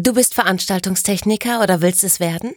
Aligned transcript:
Du 0.00 0.12
bist 0.12 0.34
Veranstaltungstechniker 0.34 1.60
oder 1.60 1.82
willst 1.82 2.04
es 2.04 2.20
werden? 2.20 2.54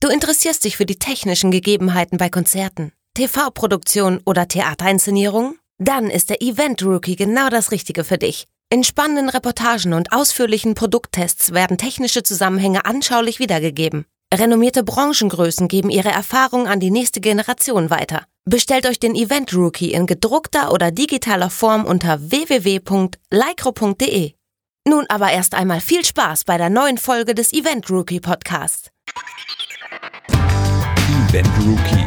Du 0.00 0.08
interessierst 0.08 0.64
dich 0.64 0.76
für 0.76 0.84
die 0.84 0.98
technischen 0.98 1.52
Gegebenheiten 1.52 2.18
bei 2.18 2.28
Konzerten, 2.28 2.90
TV-Produktion 3.14 4.20
oder 4.26 4.48
Theaterinszenierungen? 4.48 5.60
Dann 5.78 6.10
ist 6.10 6.28
der 6.28 6.42
Event 6.42 6.82
Rookie 6.82 7.14
genau 7.14 7.50
das 7.50 7.70
Richtige 7.70 8.02
für 8.02 8.18
dich. 8.18 8.48
In 8.68 8.82
spannenden 8.82 9.28
Reportagen 9.28 9.92
und 9.92 10.12
ausführlichen 10.12 10.74
Produkttests 10.74 11.52
werden 11.52 11.78
technische 11.78 12.24
Zusammenhänge 12.24 12.84
anschaulich 12.84 13.38
wiedergegeben. 13.38 14.04
Renommierte 14.34 14.82
Branchengrößen 14.82 15.68
geben 15.68 15.88
ihre 15.88 16.10
Erfahrung 16.10 16.66
an 16.66 16.80
die 16.80 16.90
nächste 16.90 17.20
Generation 17.20 17.90
weiter. 17.90 18.24
Bestellt 18.44 18.86
euch 18.86 18.98
den 18.98 19.14
Event 19.14 19.54
Rookie 19.54 19.92
in 19.92 20.06
gedruckter 20.06 20.72
oder 20.72 20.90
digitaler 20.90 21.50
Form 21.50 21.84
unter 21.84 22.28
www.lycro.de. 22.32 23.12
Nun 24.88 25.04
aber 25.08 25.30
erst 25.30 25.54
einmal 25.54 25.80
viel 25.80 26.04
Spaß 26.04 26.44
bei 26.44 26.58
der 26.58 26.68
neuen 26.68 26.98
Folge 26.98 27.36
des 27.36 27.52
Event 27.52 27.88
Rookie 27.88 28.18
Podcast. 28.18 28.90
Event 31.28 31.48
Rookie, 31.60 32.04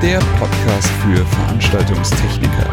der 0.00 0.20
Podcast 0.38 0.88
für 1.02 1.26
Veranstaltungstechniker. 1.26 2.72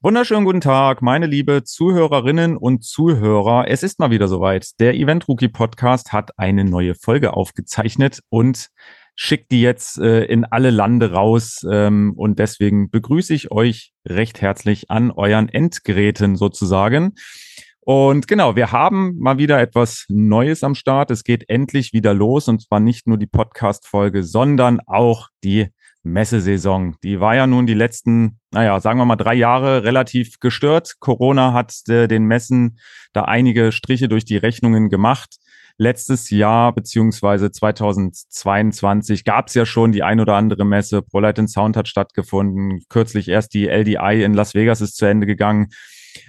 Wunderschönen 0.00 0.46
guten 0.46 0.62
Tag, 0.62 1.02
meine 1.02 1.26
liebe 1.26 1.62
Zuhörerinnen 1.62 2.56
und 2.56 2.84
Zuhörer. 2.84 3.66
Es 3.68 3.82
ist 3.82 3.98
mal 3.98 4.10
wieder 4.10 4.26
soweit. 4.26 4.80
Der 4.80 4.94
Event 4.94 5.28
Rookie 5.28 5.48
Podcast 5.48 6.14
hat 6.14 6.38
eine 6.38 6.64
neue 6.64 6.94
Folge 6.94 7.34
aufgezeichnet 7.34 8.20
und 8.30 8.70
schickt 9.22 9.52
die 9.52 9.60
jetzt 9.60 9.98
äh, 9.98 10.24
in 10.24 10.46
alle 10.46 10.70
Lande 10.70 11.12
raus. 11.12 11.60
Ähm, 11.70 12.14
und 12.16 12.38
deswegen 12.38 12.88
begrüße 12.88 13.34
ich 13.34 13.52
euch 13.52 13.92
recht 14.08 14.40
herzlich 14.40 14.90
an 14.90 15.10
euren 15.10 15.50
Endgeräten 15.50 16.36
sozusagen. 16.36 17.12
Und 17.80 18.28
genau, 18.28 18.56
wir 18.56 18.72
haben 18.72 19.18
mal 19.18 19.36
wieder 19.36 19.60
etwas 19.60 20.06
Neues 20.08 20.64
am 20.64 20.74
Start. 20.74 21.10
Es 21.10 21.22
geht 21.22 21.50
endlich 21.50 21.92
wieder 21.92 22.14
los 22.14 22.48
und 22.48 22.62
zwar 22.62 22.80
nicht 22.80 23.06
nur 23.06 23.18
die 23.18 23.26
Podcast-Folge, 23.26 24.22
sondern 24.22 24.80
auch 24.86 25.28
die 25.44 25.68
Messesaison. 26.02 26.96
Die 27.02 27.20
war 27.20 27.36
ja 27.36 27.46
nun 27.46 27.66
die 27.66 27.74
letzten, 27.74 28.40
naja, 28.52 28.80
sagen 28.80 28.98
wir 28.98 29.04
mal 29.04 29.16
drei 29.16 29.34
Jahre 29.34 29.84
relativ 29.84 30.38
gestört. 30.40 30.94
Corona 30.98 31.52
hat 31.52 31.74
äh, 31.88 32.08
den 32.08 32.24
Messen 32.24 32.78
da 33.12 33.24
einige 33.24 33.70
Striche 33.70 34.08
durch 34.08 34.24
die 34.24 34.38
Rechnungen 34.38 34.88
gemacht 34.88 35.36
letztes 35.80 36.28
Jahr 36.28 36.74
beziehungsweise 36.74 37.50
2022 37.50 39.24
gab 39.24 39.48
es 39.48 39.54
ja 39.54 39.64
schon 39.64 39.92
die 39.92 40.02
ein 40.02 40.20
oder 40.20 40.34
andere 40.34 40.66
Messe. 40.66 41.00
ProLight 41.00 41.38
and 41.38 41.50
Sound 41.50 41.74
hat 41.74 41.88
stattgefunden. 41.88 42.82
Kürzlich 42.90 43.28
erst 43.28 43.54
die 43.54 43.66
LDI 43.66 44.22
in 44.22 44.34
Las 44.34 44.52
Vegas 44.52 44.82
ist 44.82 44.96
zu 44.96 45.06
Ende 45.06 45.26
gegangen. 45.26 45.68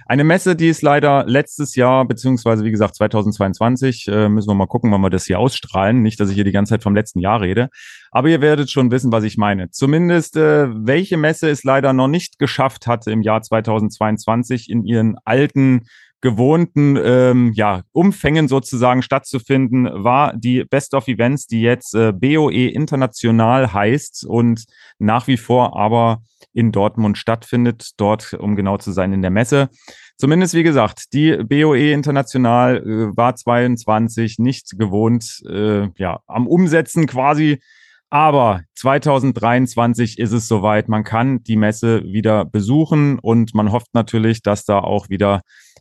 Eine 0.06 0.24
Messe, 0.24 0.56
die 0.56 0.68
ist 0.68 0.80
leider 0.80 1.26
letztes 1.26 1.74
Jahr, 1.74 2.06
beziehungsweise 2.06 2.64
wie 2.64 2.70
gesagt 2.70 2.94
2022, 2.94 4.08
äh, 4.08 4.30
müssen 4.30 4.48
wir 4.48 4.54
mal 4.54 4.66
gucken, 4.66 4.90
wann 4.90 5.02
wir 5.02 5.10
das 5.10 5.26
hier 5.26 5.38
ausstrahlen. 5.38 6.00
Nicht, 6.00 6.18
dass 6.18 6.30
ich 6.30 6.34
hier 6.34 6.44
die 6.44 6.52
ganze 6.52 6.70
Zeit 6.70 6.82
vom 6.82 6.94
letzten 6.94 7.18
Jahr 7.18 7.42
rede. 7.42 7.68
Aber 8.10 8.28
ihr 8.28 8.40
werdet 8.40 8.70
schon 8.70 8.90
wissen, 8.90 9.12
was 9.12 9.24
ich 9.24 9.36
meine. 9.36 9.68
Zumindest, 9.70 10.36
äh, 10.36 10.68
welche 10.70 11.18
Messe 11.18 11.50
es 11.50 11.62
leider 11.62 11.92
noch 11.92 12.08
nicht 12.08 12.38
geschafft 12.38 12.86
hatte 12.86 13.10
im 13.10 13.20
Jahr 13.20 13.42
2022 13.42 14.70
in 14.70 14.86
ihren 14.86 15.16
alten 15.26 15.82
gewohnten 16.22 16.96
ähm, 17.02 17.52
ja, 17.54 17.82
Umfängen 17.92 18.48
sozusagen 18.48 19.02
stattzufinden, 19.02 19.88
war 19.92 20.34
die 20.34 20.64
Best 20.64 20.94
of 20.94 21.08
Events, 21.08 21.46
die 21.48 21.60
jetzt 21.60 21.94
äh, 21.94 22.12
BOE 22.12 22.68
International 22.68 23.72
heißt 23.72 24.24
und 24.24 24.64
nach 24.98 25.26
wie 25.26 25.36
vor 25.36 25.76
aber 25.78 26.22
in 26.54 26.70
Dortmund 26.72 27.18
stattfindet, 27.18 27.90
dort, 27.96 28.34
um 28.34 28.56
genau 28.56 28.78
zu 28.78 28.92
sein, 28.92 29.12
in 29.12 29.22
der 29.22 29.30
Messe. 29.30 29.68
Zumindest, 30.16 30.54
wie 30.54 30.62
gesagt, 30.62 31.12
die 31.12 31.36
BOE 31.36 31.90
International 31.90 32.76
äh, 32.76 33.16
war 33.16 33.34
22 33.34 34.38
nicht 34.38 34.78
gewohnt, 34.78 35.42
äh, 35.48 35.88
ja, 35.96 36.20
am 36.28 36.46
Umsetzen 36.46 37.06
quasi 37.06 37.60
aber 38.12 38.60
2023 38.74 40.18
ist 40.18 40.32
es 40.32 40.46
soweit. 40.46 40.86
Man 40.86 41.02
kann 41.02 41.42
die 41.44 41.56
Messe 41.56 42.02
wieder 42.04 42.44
besuchen 42.44 43.18
und 43.18 43.54
man 43.54 43.72
hofft 43.72 43.94
natürlich, 43.94 44.42
dass 44.42 44.66
da 44.66 44.80
auch 44.80 45.08
wieder 45.08 45.40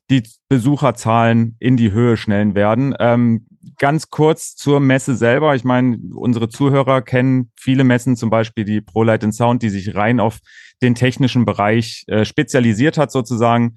die 0.10 0.24
Besucherzahlen 0.48 1.58
in 1.60 1.76
die 1.76 1.92
Höhe 1.92 2.16
schnellen 2.16 2.56
werden. 2.56 2.96
Ähm, 3.00 3.48
ganz 3.78 4.12
kurz 4.12 4.56
zur 4.56 4.80
Messe 4.80 5.16
selber. 5.16 5.56
Ich 5.56 5.66
meine, 5.66 5.98
unsere 6.16 6.48
Zuhörer 6.48 7.02
kennen 7.02 7.52
viele 7.60 7.84
Messen, 7.84 8.16
zum 8.16 8.30
Beispiel 8.30 8.64
die 8.64 8.80
ProLight 8.80 9.34
Sound, 9.34 9.62
die 9.62 9.70
sich 9.70 9.94
rein 9.94 10.22
auf 10.22 10.40
den 10.82 10.96
technischen 10.96 11.44
Bereich 11.44 12.06
äh, 12.08 12.24
spezialisiert 12.24 12.98
hat 12.98 13.12
sozusagen. 13.12 13.76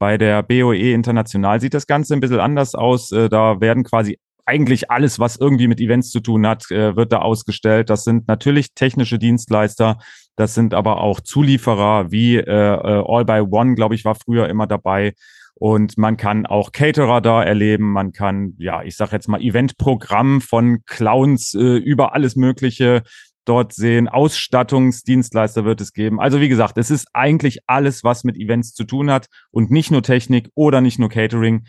Bei 0.00 0.18
der 0.18 0.42
BOE 0.42 0.92
International 0.92 1.60
sieht 1.60 1.74
das 1.74 1.86
Ganze 1.86 2.14
ein 2.14 2.20
bisschen 2.20 2.40
anders 2.40 2.74
aus. 2.74 3.12
Äh, 3.12 3.28
da 3.28 3.60
werden 3.60 3.84
quasi 3.84 4.18
eigentlich 4.44 4.90
alles, 4.90 5.18
was 5.18 5.36
irgendwie 5.36 5.68
mit 5.68 5.80
Events 5.80 6.10
zu 6.10 6.20
tun 6.20 6.46
hat, 6.46 6.70
äh, 6.70 6.96
wird 6.96 7.12
da 7.12 7.18
ausgestellt. 7.18 7.90
Das 7.90 8.04
sind 8.04 8.28
natürlich 8.28 8.74
technische 8.74 9.18
Dienstleister, 9.18 9.98
das 10.36 10.54
sind 10.54 10.74
aber 10.74 11.00
auch 11.00 11.20
Zulieferer 11.20 12.10
wie 12.10 12.36
äh, 12.36 12.42
äh 12.42 13.04
All 13.06 13.24
by 13.24 13.40
One, 13.50 13.74
glaube 13.74 13.94
ich, 13.94 14.04
war 14.04 14.14
früher 14.14 14.48
immer 14.48 14.66
dabei. 14.66 15.12
Und 15.54 15.96
man 15.96 16.16
kann 16.16 16.46
auch 16.46 16.72
Caterer 16.72 17.20
da 17.20 17.42
erleben. 17.42 17.92
Man 17.92 18.12
kann, 18.12 18.54
ja, 18.58 18.82
ich 18.82 18.96
sage 18.96 19.12
jetzt 19.12 19.28
mal, 19.28 19.40
Eventprogramm 19.40 20.40
von 20.40 20.82
Clowns 20.86 21.54
äh, 21.54 21.76
über 21.76 22.14
alles 22.14 22.34
Mögliche 22.34 23.02
dort 23.44 23.72
sehen. 23.72 24.08
Ausstattungsdienstleister 24.08 25.64
wird 25.64 25.80
es 25.80 25.92
geben. 25.92 26.20
Also 26.20 26.40
wie 26.40 26.48
gesagt, 26.48 26.78
es 26.78 26.90
ist 26.90 27.08
eigentlich 27.12 27.60
alles, 27.66 28.02
was 28.02 28.24
mit 28.24 28.36
Events 28.36 28.74
zu 28.74 28.84
tun 28.84 29.10
hat 29.10 29.26
und 29.50 29.70
nicht 29.70 29.90
nur 29.90 30.02
Technik 30.02 30.48
oder 30.54 30.80
nicht 30.80 30.98
nur 30.98 31.08
Catering. 31.08 31.64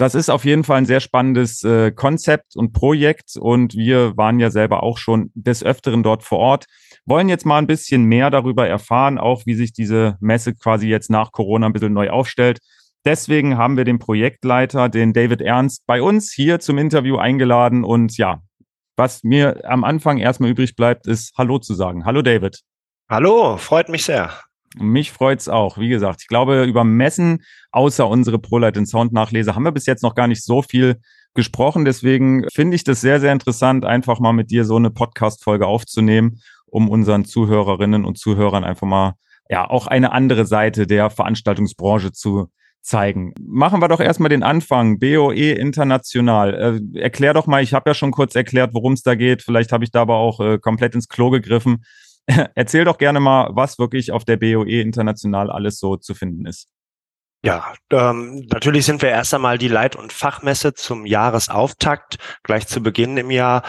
Das 0.00 0.14
ist 0.14 0.30
auf 0.30 0.46
jeden 0.46 0.64
Fall 0.64 0.78
ein 0.78 0.86
sehr 0.86 1.00
spannendes 1.00 1.62
äh, 1.62 1.92
Konzept 1.92 2.56
und 2.56 2.72
Projekt 2.72 3.36
und 3.38 3.74
wir 3.74 4.16
waren 4.16 4.40
ja 4.40 4.50
selber 4.50 4.82
auch 4.82 4.96
schon 4.96 5.30
des 5.34 5.62
Öfteren 5.62 6.02
dort 6.02 6.22
vor 6.22 6.38
Ort. 6.38 6.64
Wollen 7.04 7.28
jetzt 7.28 7.44
mal 7.44 7.58
ein 7.58 7.66
bisschen 7.66 8.04
mehr 8.04 8.30
darüber 8.30 8.66
erfahren, 8.66 9.18
auch 9.18 9.44
wie 9.44 9.52
sich 9.52 9.74
diese 9.74 10.16
Messe 10.18 10.54
quasi 10.54 10.88
jetzt 10.88 11.10
nach 11.10 11.32
Corona 11.32 11.66
ein 11.66 11.74
bisschen 11.74 11.92
neu 11.92 12.08
aufstellt. 12.08 12.60
Deswegen 13.04 13.58
haben 13.58 13.76
wir 13.76 13.84
den 13.84 13.98
Projektleiter, 13.98 14.88
den 14.88 15.12
David 15.12 15.42
Ernst, 15.42 15.82
bei 15.86 16.00
uns 16.00 16.32
hier 16.32 16.60
zum 16.60 16.78
Interview 16.78 17.18
eingeladen. 17.18 17.84
Und 17.84 18.16
ja, 18.16 18.40
was 18.96 19.22
mir 19.22 19.68
am 19.70 19.84
Anfang 19.84 20.16
erstmal 20.16 20.48
übrig 20.48 20.76
bleibt, 20.76 21.06
ist 21.06 21.34
Hallo 21.36 21.58
zu 21.58 21.74
sagen. 21.74 22.06
Hallo 22.06 22.22
David. 22.22 22.62
Hallo, 23.10 23.58
freut 23.58 23.90
mich 23.90 24.06
sehr. 24.06 24.32
Mich 24.76 25.10
freut's 25.10 25.48
auch. 25.48 25.78
Wie 25.78 25.88
gesagt, 25.88 26.22
ich 26.22 26.28
glaube, 26.28 26.64
über 26.64 26.84
Messen, 26.84 27.42
außer 27.72 28.08
unsere 28.08 28.38
ProLight 28.38 28.86
Sound 28.86 29.12
Nachlese, 29.12 29.54
haben 29.54 29.64
wir 29.64 29.72
bis 29.72 29.86
jetzt 29.86 30.02
noch 30.02 30.14
gar 30.14 30.28
nicht 30.28 30.44
so 30.44 30.62
viel 30.62 31.00
gesprochen. 31.34 31.84
Deswegen 31.84 32.46
finde 32.52 32.76
ich 32.76 32.84
das 32.84 33.00
sehr, 33.00 33.20
sehr 33.20 33.32
interessant, 33.32 33.84
einfach 33.84 34.20
mal 34.20 34.32
mit 34.32 34.50
dir 34.50 34.64
so 34.64 34.76
eine 34.76 34.90
Podcast-Folge 34.90 35.66
aufzunehmen, 35.66 36.40
um 36.66 36.88
unseren 36.88 37.24
Zuhörerinnen 37.24 38.04
und 38.04 38.18
Zuhörern 38.18 38.64
einfach 38.64 38.86
mal 38.86 39.14
ja 39.48 39.68
auch 39.68 39.88
eine 39.88 40.12
andere 40.12 40.46
Seite 40.46 40.86
der 40.86 41.10
Veranstaltungsbranche 41.10 42.12
zu 42.12 42.48
zeigen. 42.82 43.34
Machen 43.40 43.80
wir 43.80 43.88
doch 43.88 44.00
erstmal 44.00 44.30
den 44.30 44.42
Anfang. 44.42 44.98
BOE 44.98 45.52
International. 45.52 46.80
Äh, 46.94 47.00
erklär 47.00 47.34
doch 47.34 47.46
mal, 47.46 47.62
ich 47.62 47.74
habe 47.74 47.90
ja 47.90 47.94
schon 47.94 48.12
kurz 48.12 48.34
erklärt, 48.34 48.72
worum 48.72 48.94
es 48.94 49.02
da 49.02 49.14
geht. 49.16 49.42
Vielleicht 49.42 49.72
habe 49.72 49.84
ich 49.84 49.90
da 49.90 50.02
aber 50.02 50.16
auch 50.16 50.40
äh, 50.40 50.58
komplett 50.58 50.94
ins 50.94 51.08
Klo 51.08 51.30
gegriffen. 51.30 51.84
Erzähl 52.54 52.84
doch 52.84 52.98
gerne 52.98 53.20
mal, 53.20 53.50
was 53.52 53.78
wirklich 53.78 54.12
auf 54.12 54.24
der 54.24 54.36
BOE 54.36 54.80
International 54.80 55.50
alles 55.50 55.78
so 55.78 55.96
zu 55.96 56.14
finden 56.14 56.46
ist. 56.46 56.68
Ja, 57.42 57.72
ähm, 57.90 58.46
natürlich 58.50 58.84
sind 58.84 59.00
wir 59.00 59.08
erst 59.08 59.32
einmal 59.32 59.56
die 59.56 59.68
Leit- 59.68 59.96
und 59.96 60.12
Fachmesse 60.12 60.74
zum 60.74 61.06
Jahresauftakt, 61.06 62.18
gleich 62.42 62.66
zu 62.66 62.82
Beginn 62.82 63.16
im 63.16 63.30
Jahr 63.30 63.62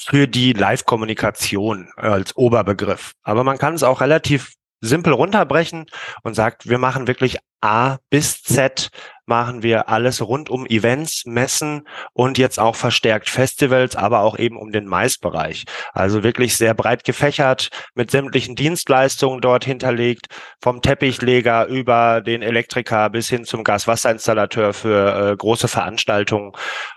für 0.00 0.26
die 0.26 0.54
Live-Kommunikation 0.54 1.90
als 1.96 2.34
Oberbegriff. 2.36 3.12
Aber 3.22 3.44
man 3.44 3.58
kann 3.58 3.74
es 3.74 3.82
auch 3.82 4.00
relativ 4.00 4.54
simpel 4.80 5.12
runterbrechen 5.12 5.86
und 6.22 6.34
sagt, 6.34 6.68
wir 6.68 6.78
machen 6.78 7.06
wirklich 7.06 7.36
A 7.60 7.98
bis 8.08 8.42
Z 8.42 8.90
machen 9.28 9.62
wir 9.62 9.88
alles 9.88 10.20
rund 10.20 10.50
um 10.50 10.66
Events, 10.66 11.24
Messen 11.26 11.86
und 12.12 12.38
jetzt 12.38 12.58
auch 12.58 12.74
verstärkt 12.74 13.28
Festivals, 13.28 13.94
aber 13.94 14.20
auch 14.20 14.38
eben 14.38 14.56
um 14.56 14.72
den 14.72 14.86
Maisbereich. 14.86 15.64
Also 15.92 16.22
wirklich 16.22 16.56
sehr 16.56 16.74
breit 16.74 17.04
gefächert 17.04 17.68
mit 17.94 18.10
sämtlichen 18.10 18.56
Dienstleistungen 18.56 19.40
dort 19.40 19.64
hinterlegt, 19.64 20.26
vom 20.60 20.82
Teppichleger 20.82 21.66
über 21.66 22.20
den 22.20 22.42
Elektriker 22.42 23.10
bis 23.10 23.28
hin 23.28 23.44
zum 23.44 23.64
Gaswasserinstallateur 23.64 24.72
für 24.72 25.32
äh, 25.32 25.36
große 25.36 25.68
Veranstaltungen 25.68 26.52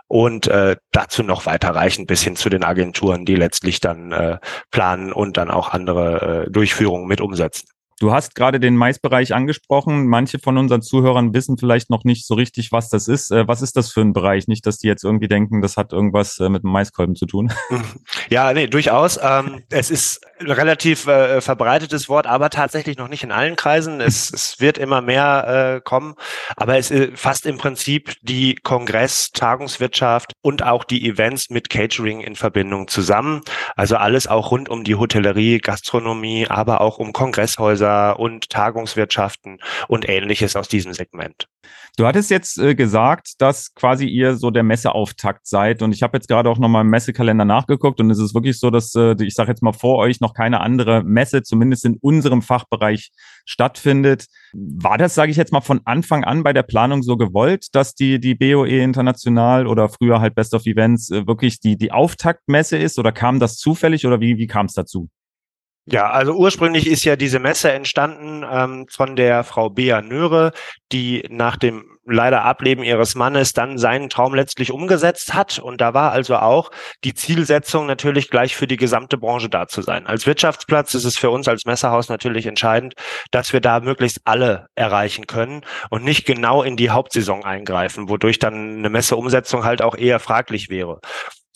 und 0.07 0.47
äh, 0.47 0.77
dazu 0.91 1.23
noch 1.23 1.45
weiterreichend 1.45 2.07
bis 2.07 2.23
hin 2.23 2.35
zu 2.35 2.50
den 2.50 2.63
Agenturen, 2.63 3.25
die 3.25 3.35
letztlich 3.35 3.79
dann 3.79 4.11
äh, 4.11 4.39
planen 4.71 5.11
und 5.13 5.38
dann 5.38 5.51
auch 5.51 5.69
andere 5.69 6.45
äh, 6.47 6.51
Durchführungen 6.51 7.07
mit 7.07 7.21
umsetzen. 7.21 7.67
Du 8.01 8.12
hast 8.12 8.33
gerade 8.33 8.59
den 8.59 8.75
Maisbereich 8.77 9.36
angesprochen. 9.36 10.07
Manche 10.07 10.39
von 10.39 10.57
unseren 10.57 10.81
Zuhörern 10.81 11.36
wissen 11.36 11.59
vielleicht 11.59 11.92
noch 11.92 12.03
nicht 12.03 12.25
so 12.25 12.33
richtig, 12.33 12.71
was 12.71 12.89
das 12.89 13.07
ist. 13.07 13.30
Äh, 13.30 13.48
was 13.48 13.62
ist 13.62 13.77
das 13.77 13.92
für 13.92 14.01
ein 14.01 14.12
Bereich? 14.12 14.48
Nicht, 14.48 14.65
dass 14.65 14.80
die 14.80 14.88
jetzt 14.88 15.03
irgendwie 15.03 15.27
denken, 15.27 15.62
das 15.62 15.77
hat 15.77 15.94
irgendwas 15.94 16.39
äh, 16.39 16.50
mit 16.50 16.63
dem 16.63 16.71
Maiskolben 16.71 17.15
zu 17.15 17.27
tun. 17.27 17.53
Ja, 18.30 18.53
nee, 18.53 18.68
durchaus. 18.68 19.19
Ähm, 19.21 19.63
es 19.69 19.92
ist 19.92 20.21
ein 20.39 20.50
relativ 20.50 21.06
äh, 21.06 21.42
verbreitetes 21.42 22.07
Wort, 22.07 22.27
aber 22.27 22.50
tatsächlich 22.50 22.98
noch 22.98 23.09
nicht 23.09 23.24
in 23.24 23.31
allen 23.31 23.57
Kreisen. 23.57 24.00
Es, 24.00 24.31
es 24.31 24.62
wird 24.62 24.77
immer 24.77 25.01
mehr 25.01 25.81
kommen, 25.83 26.15
aber 26.56 26.77
es 26.77 26.94
fasst 27.15 27.45
im 27.45 27.57
Prinzip 27.57 28.13
die 28.21 28.56
Kongress, 28.56 29.31
Tagungswirtschaft 29.31 30.31
und 30.42 30.63
auch 30.63 30.86
die 30.86 31.06
Events 31.09 31.50
mit 31.50 31.69
Catering 31.69 32.21
in 32.21 32.38
Verbindung 32.38 32.88
zusammen. 32.88 33.42
Also 33.75 33.98
alles 33.98 34.27
auch 34.27 34.51
rund 34.51 34.69
um 34.69 34.86
die 34.86 34.95
Hotellerie, 34.95 35.57
Gastronomie, 35.57 36.48
aber 36.48 36.80
auch 36.80 36.98
um 36.98 37.12
Kongresshäuser 37.12 37.90
und 38.17 38.49
Tagungswirtschaften 38.49 39.59
und 39.88 40.07
ähnliches 40.07 40.55
aus 40.55 40.67
diesem 40.67 40.93
Segment. 40.93 41.47
Du 41.97 42.07
hattest 42.07 42.31
jetzt 42.31 42.57
äh, 42.57 42.73
gesagt, 42.73 43.41
dass 43.41 43.73
quasi 43.73 44.05
ihr 44.05 44.35
so 44.35 44.49
der 44.49 44.63
Messeauftakt 44.63 45.45
seid 45.45 45.81
und 45.81 45.93
ich 45.93 46.03
habe 46.03 46.17
jetzt 46.17 46.27
gerade 46.27 46.49
auch 46.49 46.57
nochmal 46.57 46.81
im 46.81 46.89
Messekalender 46.89 47.43
nachgeguckt 47.43 47.99
und 47.99 48.09
es 48.09 48.19
ist 48.19 48.33
wirklich 48.33 48.59
so, 48.59 48.69
dass 48.69 48.95
äh, 48.95 49.15
ich 49.21 49.33
sage 49.33 49.51
jetzt 49.51 49.61
mal 49.61 49.73
vor 49.73 49.97
euch 49.97 50.21
noch 50.21 50.33
keine 50.33 50.61
andere 50.61 51.03
Messe, 51.03 51.43
zumindest 51.43 51.85
in 51.85 51.97
unserem 52.01 52.41
Fachbereich 52.41 53.11
stattfindet. 53.45 54.27
War 54.53 54.97
das, 54.97 55.15
sage 55.15 55.31
ich 55.31 55.38
jetzt 55.38 55.51
mal, 55.51 55.61
von 55.61 55.81
Anfang 55.85 56.23
an 56.23 56.43
bei 56.43 56.53
der 56.53 56.63
Planung 56.63 57.03
so 57.03 57.17
gewollt, 57.17 57.67
dass 57.73 57.93
die, 57.93 58.19
die 58.19 58.35
BOE 58.35 58.81
International 58.81 59.67
oder 59.67 59.89
früher 59.89 60.21
halt 60.21 60.33
Best 60.33 60.53
of 60.53 60.65
Events 60.65 61.11
äh, 61.11 61.27
wirklich 61.27 61.59
die, 61.59 61.77
die 61.77 61.91
Auftaktmesse 61.91 62.77
ist 62.77 62.99
oder 62.99 63.11
kam 63.11 63.39
das 63.39 63.57
zufällig 63.57 64.07
oder 64.07 64.21
wie, 64.21 64.38
wie 64.38 64.47
kam 64.47 64.67
es 64.67 64.73
dazu? 64.73 65.09
Ja, 65.85 66.11
also 66.11 66.33
ursprünglich 66.33 66.87
ist 66.87 67.03
ja 67.05 67.15
diese 67.15 67.39
Messe 67.39 67.71
entstanden 67.71 68.45
ähm, 68.49 68.85
von 68.89 69.15
der 69.15 69.43
Frau 69.43 69.69
Bea 69.69 70.01
Nöre, 70.01 70.51
die 70.91 71.23
nach 71.29 71.57
dem 71.57 71.97
leider 72.06 72.44
Ableben 72.44 72.83
ihres 72.83 73.15
Mannes 73.15 73.53
dann 73.53 73.77
seinen 73.77 74.09
Traum 74.09 74.33
letztlich 74.33 74.71
umgesetzt 74.71 75.33
hat. 75.33 75.59
Und 75.59 75.81
da 75.81 75.94
war 75.94 76.12
also 76.12 76.38
auch 76.38 76.71
die 77.03 77.13
Zielsetzung 77.13 77.86
natürlich 77.86 78.30
gleich 78.30 78.56
für 78.56 78.68
die 78.68 78.77
gesamte 78.77 79.18
Branche 79.18 79.50
da 79.50 79.68
zu 79.68 79.81
sein. 79.81 80.07
Als 80.07 80.25
Wirtschaftsplatz 80.25 80.94
ist 80.94 81.06
es 81.06 81.18
für 81.18 81.30
uns 81.30 81.48
als 81.48 81.65
Messerhaus 81.65 82.09
natürlich 82.09 82.45
entscheidend, 82.45 82.94
dass 83.31 83.53
wir 83.53 83.62
da 83.62 83.80
möglichst 83.80 84.21
alle 84.25 84.68
erreichen 84.75 85.27
können 85.27 85.62
und 85.89 86.03
nicht 86.03 86.25
genau 86.25 86.63
in 86.63 86.75
die 86.75 86.89
Hauptsaison 86.89 87.45
eingreifen, 87.45 88.09
wodurch 88.09 88.39
dann 88.39 88.77
eine 88.80 88.89
Messeumsetzung 88.89 89.63
halt 89.63 89.81
auch 89.81 89.95
eher 89.95 90.19
fraglich 90.19 90.69
wäre. 90.69 91.00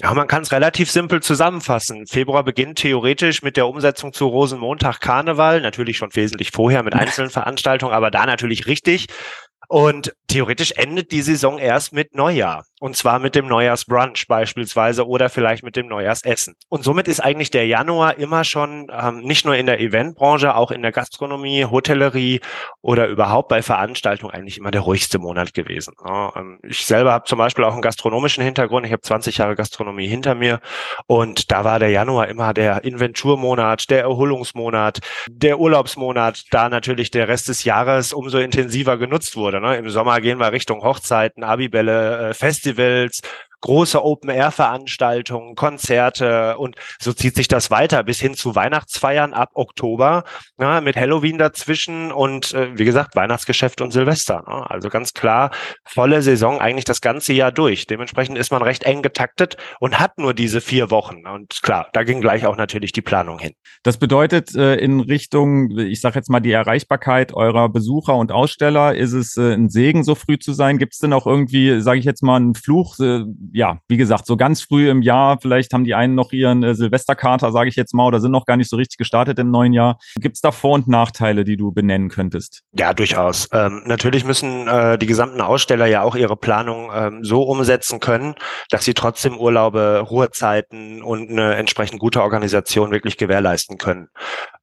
Ja, 0.01 0.13
man 0.13 0.27
kann 0.27 0.43
es 0.43 0.51
relativ 0.51 0.91
simpel 0.91 1.23
zusammenfassen. 1.23 2.05
Februar 2.05 2.43
beginnt 2.43 2.79
theoretisch 2.79 3.43
mit 3.43 3.55
der 3.55 3.65
Umsetzung 3.67 4.11
zu 4.11 4.27
Rosenmontag 4.27 4.99
Karneval, 4.99 5.61
natürlich 5.61 5.95
schon 5.95 6.13
wesentlich 6.13 6.51
vorher 6.51 6.83
mit 6.83 6.93
einzelnen 6.95 7.29
Veranstaltungen, 7.29 7.93
aber 7.93 8.11
da 8.11 8.25
natürlich 8.25 8.67
richtig. 8.67 9.07
Und 9.67 10.13
theoretisch 10.27 10.71
endet 10.71 11.11
die 11.11 11.21
Saison 11.21 11.57
erst 11.57 11.93
mit 11.93 12.15
Neujahr. 12.15 12.65
Und 12.81 12.95
zwar 12.95 13.19
mit 13.19 13.35
dem 13.35 13.47
Neujahrsbrunch 13.47 14.27
beispielsweise 14.27 15.07
oder 15.07 15.29
vielleicht 15.29 15.63
mit 15.63 15.75
dem 15.75 15.87
Neujahrsessen. 15.87 16.55
Und 16.69 16.83
somit 16.83 17.07
ist 17.07 17.19
eigentlich 17.19 17.49
der 17.49 17.65
Januar 17.65 18.17
immer 18.17 18.43
schon 18.43 18.87
ähm, 18.91 19.21
nicht 19.21 19.45
nur 19.45 19.55
in 19.55 19.65
der 19.65 19.79
Eventbranche, 19.79 20.55
auch 20.55 20.71
in 20.71 20.81
der 20.81 20.91
Gastronomie, 20.91 21.65
Hotellerie 21.65 22.41
oder 22.81 23.07
überhaupt 23.07 23.47
bei 23.47 23.61
Veranstaltungen 23.61 24.33
eigentlich 24.33 24.57
immer 24.57 24.71
der 24.71 24.81
ruhigste 24.81 25.19
Monat 25.19 25.53
gewesen. 25.53 25.93
Ja, 26.05 26.33
ähm, 26.35 26.59
ich 26.63 26.85
selber 26.85 27.13
habe 27.13 27.25
zum 27.25 27.37
Beispiel 27.37 27.63
auch 27.63 27.73
einen 27.73 27.81
gastronomischen 27.81 28.43
Hintergrund. 28.43 28.85
Ich 28.85 28.91
habe 28.91 29.01
20 29.01 29.37
Jahre 29.37 29.55
Gastronomie 29.55 30.07
hinter 30.07 30.35
mir 30.35 30.59
und 31.07 31.51
da 31.51 31.63
war 31.63 31.79
der 31.79 31.89
Januar 31.89 32.27
immer 32.27 32.53
der 32.53 32.83
Inventurmonat, 32.83 33.89
der 33.89 34.01
Erholungsmonat, 34.01 34.99
der 35.29 35.59
Urlaubsmonat, 35.59 36.43
da 36.51 36.69
natürlich 36.69 37.09
der 37.09 37.29
Rest 37.29 37.47
des 37.47 37.63
Jahres 37.63 38.13
umso 38.13 38.37
intensiver 38.37 38.97
genutzt 38.97 39.37
wurde. 39.37 39.54
Ne? 39.59 39.77
Im 39.77 39.89
Sommer 39.89 40.21
gehen 40.21 40.39
wir 40.39 40.51
Richtung 40.51 40.81
Hochzeiten, 40.81 41.43
Abibälle, 41.43 42.29
äh, 42.29 42.33
Festivals 42.33 43.21
große 43.65 44.03
Open-Air-Veranstaltungen, 44.03 45.55
Konzerte 45.55 46.55
und 46.57 46.75
so 46.99 47.13
zieht 47.13 47.35
sich 47.35 47.47
das 47.47 47.71
weiter 47.71 48.03
bis 48.03 48.19
hin 48.19 48.35
zu 48.35 48.53
Weihnachtsfeiern 48.53 49.33
ab 49.33 49.49
Oktober 49.55 50.23
ja, 50.59 50.81
mit 50.81 50.95
Halloween 50.95 51.39
dazwischen 51.39 52.11
und 52.11 52.53
äh, 52.53 52.77
wie 52.77 52.85
gesagt 52.85 53.15
Weihnachtsgeschäft 53.15 53.81
und 53.81 53.91
Silvester. 53.91 54.43
Ne? 54.47 54.69
Also 54.69 54.89
ganz 54.89 55.13
klar 55.13 55.49
volle 55.83 56.21
Saison 56.21 56.61
eigentlich 56.61 56.85
das 56.85 57.01
ganze 57.01 57.33
Jahr 57.33 57.51
durch. 57.51 57.87
Dementsprechend 57.87 58.37
ist 58.37 58.51
man 58.51 58.61
recht 58.61 58.83
eng 58.83 59.01
getaktet 59.01 59.57
und 59.79 59.99
hat 59.99 60.19
nur 60.19 60.35
diese 60.35 60.61
vier 60.61 60.91
Wochen. 60.91 61.25
Und 61.25 61.63
klar, 61.63 61.87
da 61.93 62.03
ging 62.03 62.21
gleich 62.21 62.45
auch 62.45 62.57
natürlich 62.57 62.91
die 62.91 63.01
Planung 63.01 63.39
hin. 63.39 63.53
Das 63.81 63.97
bedeutet 63.97 64.53
äh, 64.55 64.75
in 64.75 64.99
Richtung, 64.99 65.75
ich 65.79 66.01
sage 66.01 66.19
jetzt 66.19 66.29
mal 66.29 66.39
die 66.39 66.51
Erreichbarkeit 66.51 67.33
eurer 67.33 67.69
Besucher 67.69 68.15
und 68.15 68.31
Aussteller, 68.31 68.93
ist 68.93 69.13
es 69.13 69.37
äh, 69.37 69.53
ein 69.53 69.69
Segen, 69.69 70.03
so 70.03 70.13
früh 70.13 70.37
zu 70.37 70.53
sein? 70.53 70.77
Gibt 70.77 70.93
es 70.93 70.99
denn 70.99 71.13
auch 71.13 71.25
irgendwie, 71.25 71.81
sage 71.81 71.97
ich 71.97 72.05
jetzt 72.05 72.21
mal, 72.21 72.35
einen 72.35 72.53
Fluch? 72.53 72.95
Ja, 73.55 73.77
wie 73.87 73.95
gesagt, 73.95 74.25
so 74.25 74.35
ganz 74.35 74.61
früh 74.61 74.89
im 74.89 75.01
Jahr, 75.01 75.39
vielleicht 75.39 75.71
haben 75.71 75.85
die 75.85 75.95
einen 75.95 76.13
noch 76.13 76.33
ihren 76.33 76.61
äh, 76.61 76.75
Silvesterkater, 76.75 77.53
sage 77.53 77.69
ich 77.69 77.77
jetzt 77.77 77.93
mal, 77.93 78.05
oder 78.05 78.19
sind 78.19 78.31
noch 78.31 78.45
gar 78.45 78.57
nicht 78.57 78.69
so 78.69 78.75
richtig 78.75 78.97
gestartet 78.97 79.39
im 79.39 79.49
neuen 79.49 79.71
Jahr. 79.71 79.97
Gibt 80.15 80.35
es 80.35 80.41
da 80.41 80.51
Vor- 80.51 80.73
und 80.73 80.89
Nachteile, 80.89 81.45
die 81.45 81.55
du 81.55 81.71
benennen 81.71 82.09
könntest? 82.09 82.63
Ja, 82.73 82.93
durchaus. 82.93 83.47
Ähm, 83.53 83.83
natürlich 83.85 84.25
müssen 84.25 84.67
äh, 84.67 84.97
die 84.97 85.05
gesamten 85.05 85.39
Aussteller 85.39 85.85
ja 85.85 86.01
auch 86.01 86.17
ihre 86.17 86.35
Planung 86.35 86.91
ähm, 86.93 87.23
so 87.23 87.43
umsetzen 87.43 88.01
können, 88.01 88.35
dass 88.71 88.83
sie 88.83 88.93
trotzdem 88.93 89.37
Urlaube, 89.37 90.05
Ruhezeiten 90.05 91.01
und 91.01 91.29
eine 91.29 91.55
entsprechend 91.55 92.01
gute 92.01 92.23
Organisation 92.23 92.91
wirklich 92.91 93.15
gewährleisten 93.15 93.77
können. 93.77 94.09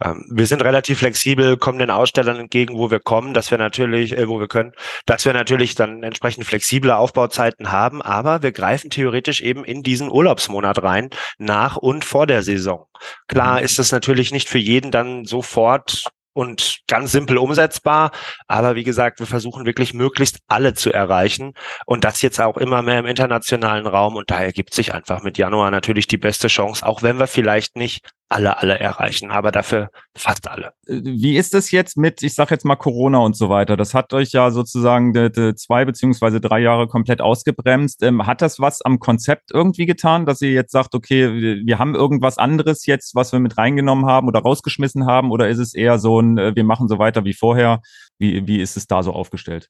Ähm, 0.05 0.27
wir 0.31 0.47
sind 0.47 0.63
relativ 0.63 0.99
flexibel, 0.99 1.57
kommen 1.57 1.79
den 1.79 1.91
Ausstellern 1.91 2.37
entgegen, 2.37 2.77
wo 2.77 2.91
wir 2.91 3.01
kommen, 3.01 3.33
dass 3.33 3.51
wir 3.51 3.57
natürlich, 3.57 4.19
äh, 4.19 4.29
wo 4.29 4.39
wir 4.39 4.49
können, 4.49 4.73
dass 5.07 5.25
wir 5.25 5.33
natürlich 5.33 5.77
dann 5.77 6.03
entsprechend 6.03 6.45
flexible 6.45 6.95
Aufbauzeiten 6.95 7.73
haben, 7.73 8.03
aber 8.03 8.43
wir 8.43 8.53
greifen 8.53 8.72
greifen 8.73 8.89
theoretisch 8.89 9.43
eben 9.43 9.65
in 9.65 9.83
diesen 9.83 10.11
Urlaubsmonat 10.11 10.83
rein, 10.83 11.11
nach 11.37 11.77
und 11.77 12.07
vor 12.07 12.27
der 12.27 12.43
Saison. 12.43 12.87
Klar 13.29 13.59
mhm. 13.59 13.65
ist 13.67 13.79
es 13.79 13.93
natürlich 13.93 14.33
nicht 14.33 14.49
für 14.49 14.59
jeden 14.59 14.91
dann 14.91 15.27
sofort 15.27 16.05
und 16.33 16.79
ganz 16.89 17.13
simpel 17.13 17.37
umsetzbar. 17.37 18.13
Aber 18.49 18.75
wie 18.75 18.85
gesagt, 18.85 19.21
wir 19.21 19.27
versuchen 19.27 19.67
wirklich 19.67 19.93
möglichst 19.93 20.39
alle 20.49 20.73
zu 20.73 20.91
erreichen 20.91 21.53
und 21.85 22.05
das 22.05 22.23
jetzt 22.23 22.41
auch 22.41 22.57
immer 22.57 22.81
mehr 22.81 22.99
im 22.99 23.05
internationalen 23.05 23.87
Raum. 23.87 24.17
Und 24.17 24.31
da 24.31 24.41
ergibt 24.41 24.73
sich 24.73 24.95
einfach 24.95 25.23
mit 25.23 25.37
Januar 25.37 25.71
natürlich 25.71 26.07
die 26.07 26.17
beste 26.17 26.49
Chance, 26.49 26.87
auch 26.87 27.03
wenn 27.03 27.19
wir 27.19 27.27
vielleicht 27.27 27.77
nicht 27.77 28.09
alle, 28.33 28.59
alle 28.59 28.79
erreichen, 28.79 29.31
aber 29.31 29.53
dafür 29.53 29.91
fast 30.17 30.49
alle. 30.49 30.73
Äh, 30.87 31.01
wie 31.05 31.37
ist 31.37 31.55
es 31.55 31.71
jetzt 31.71 31.97
mit, 31.97 32.23
ich 32.23 32.35
sage 32.35 32.55
jetzt 32.55 32.65
mal 32.65 32.77
Corona 32.77 33.19
und 33.19 33.37
so 33.37 33.49
weiter? 33.49 33.77
Das 33.77 33.95
hat 33.95 34.13
euch 34.13 34.33
ja 34.33 34.51
sozusagen 34.51 35.13
de, 35.13 35.31
de 35.31 35.55
zwei 35.55 35.85
beziehungsweise 35.85 36.41
drei 36.41 36.61
Jahre 36.61 36.89
komplett 36.89 37.21
ausgebremst. 37.21 38.03
Ähm, 38.03 38.27
hat 38.27 38.43
das 38.43 38.59
was 38.61 38.83
am 38.83 38.99
Konzept 38.99 39.51
irgendwie 39.53 39.87
getan, 39.87 40.27
dass 40.27 40.43
ihr 40.43 40.53
jetzt 40.53 40.73
sagt, 40.73 40.95
okay, 40.95 41.33
wir, 41.35 41.57
wir 41.65 41.79
haben 41.79 41.95
irgendwas 41.95 42.39
anderes 42.39 42.87
jetzt, 42.87 43.15
was 43.15 43.33
wir 43.33 43.39
mit 43.39 43.59
reingenommen 43.59 44.07
haben 44.07 44.29
oder 44.29 44.41
rausgeschmissen 44.41 45.07
haben? 45.07 45.31
Oder 45.31 45.49
ist 45.49 45.59
es 45.59 45.75
eher 45.75 45.99
so 45.99 46.21
ein, 46.21 46.39
äh, 46.39 46.57
wir 46.57 46.65
machen 46.65 46.89
so 46.89 46.99
weiter 46.99 47.25
wie 47.25 47.35
vorher? 47.35 47.81
Wie, 48.19 48.47
wie 48.47 48.61
ist 48.61 48.77
es 48.77 48.87
da 48.87 49.03
so 49.03 49.13
aufgestellt? 49.13 49.69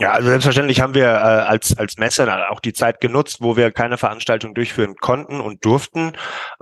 Ja, 0.00 0.12
also 0.12 0.30
selbstverständlich 0.30 0.80
haben 0.80 0.94
wir 0.94 1.04
äh, 1.04 1.08
als, 1.08 1.76
als 1.76 1.98
Messe 1.98 2.26
auch 2.48 2.60
die 2.60 2.72
Zeit 2.72 3.02
genutzt, 3.02 3.42
wo 3.42 3.58
wir 3.58 3.70
keine 3.70 3.98
Veranstaltung 3.98 4.54
durchführen 4.54 4.96
konnten 4.96 5.42
und 5.42 5.62
durften. 5.62 6.12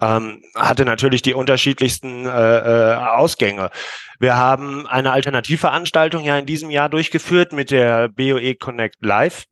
Ähm, 0.03 0.43
hatte 0.57 0.85
natürlich 0.85 1.23
die 1.23 1.35
unterschiedlichsten 1.35 2.27
äh, 2.27 2.31
äh, 2.31 2.95
Ausgänge. 2.97 3.71
Wir 4.19 4.37
haben 4.37 4.89
eine 4.89 5.13
Alternativveranstaltung 5.13 6.25
ja 6.25 6.37
in 6.37 6.47
diesem 6.47 6.71
Jahr 6.71 6.89
durchgeführt 6.89 7.53
mit 7.53 7.71
der 7.71 8.09
BOE 8.09 8.57
Connect 8.57 8.97
Live 9.03 9.45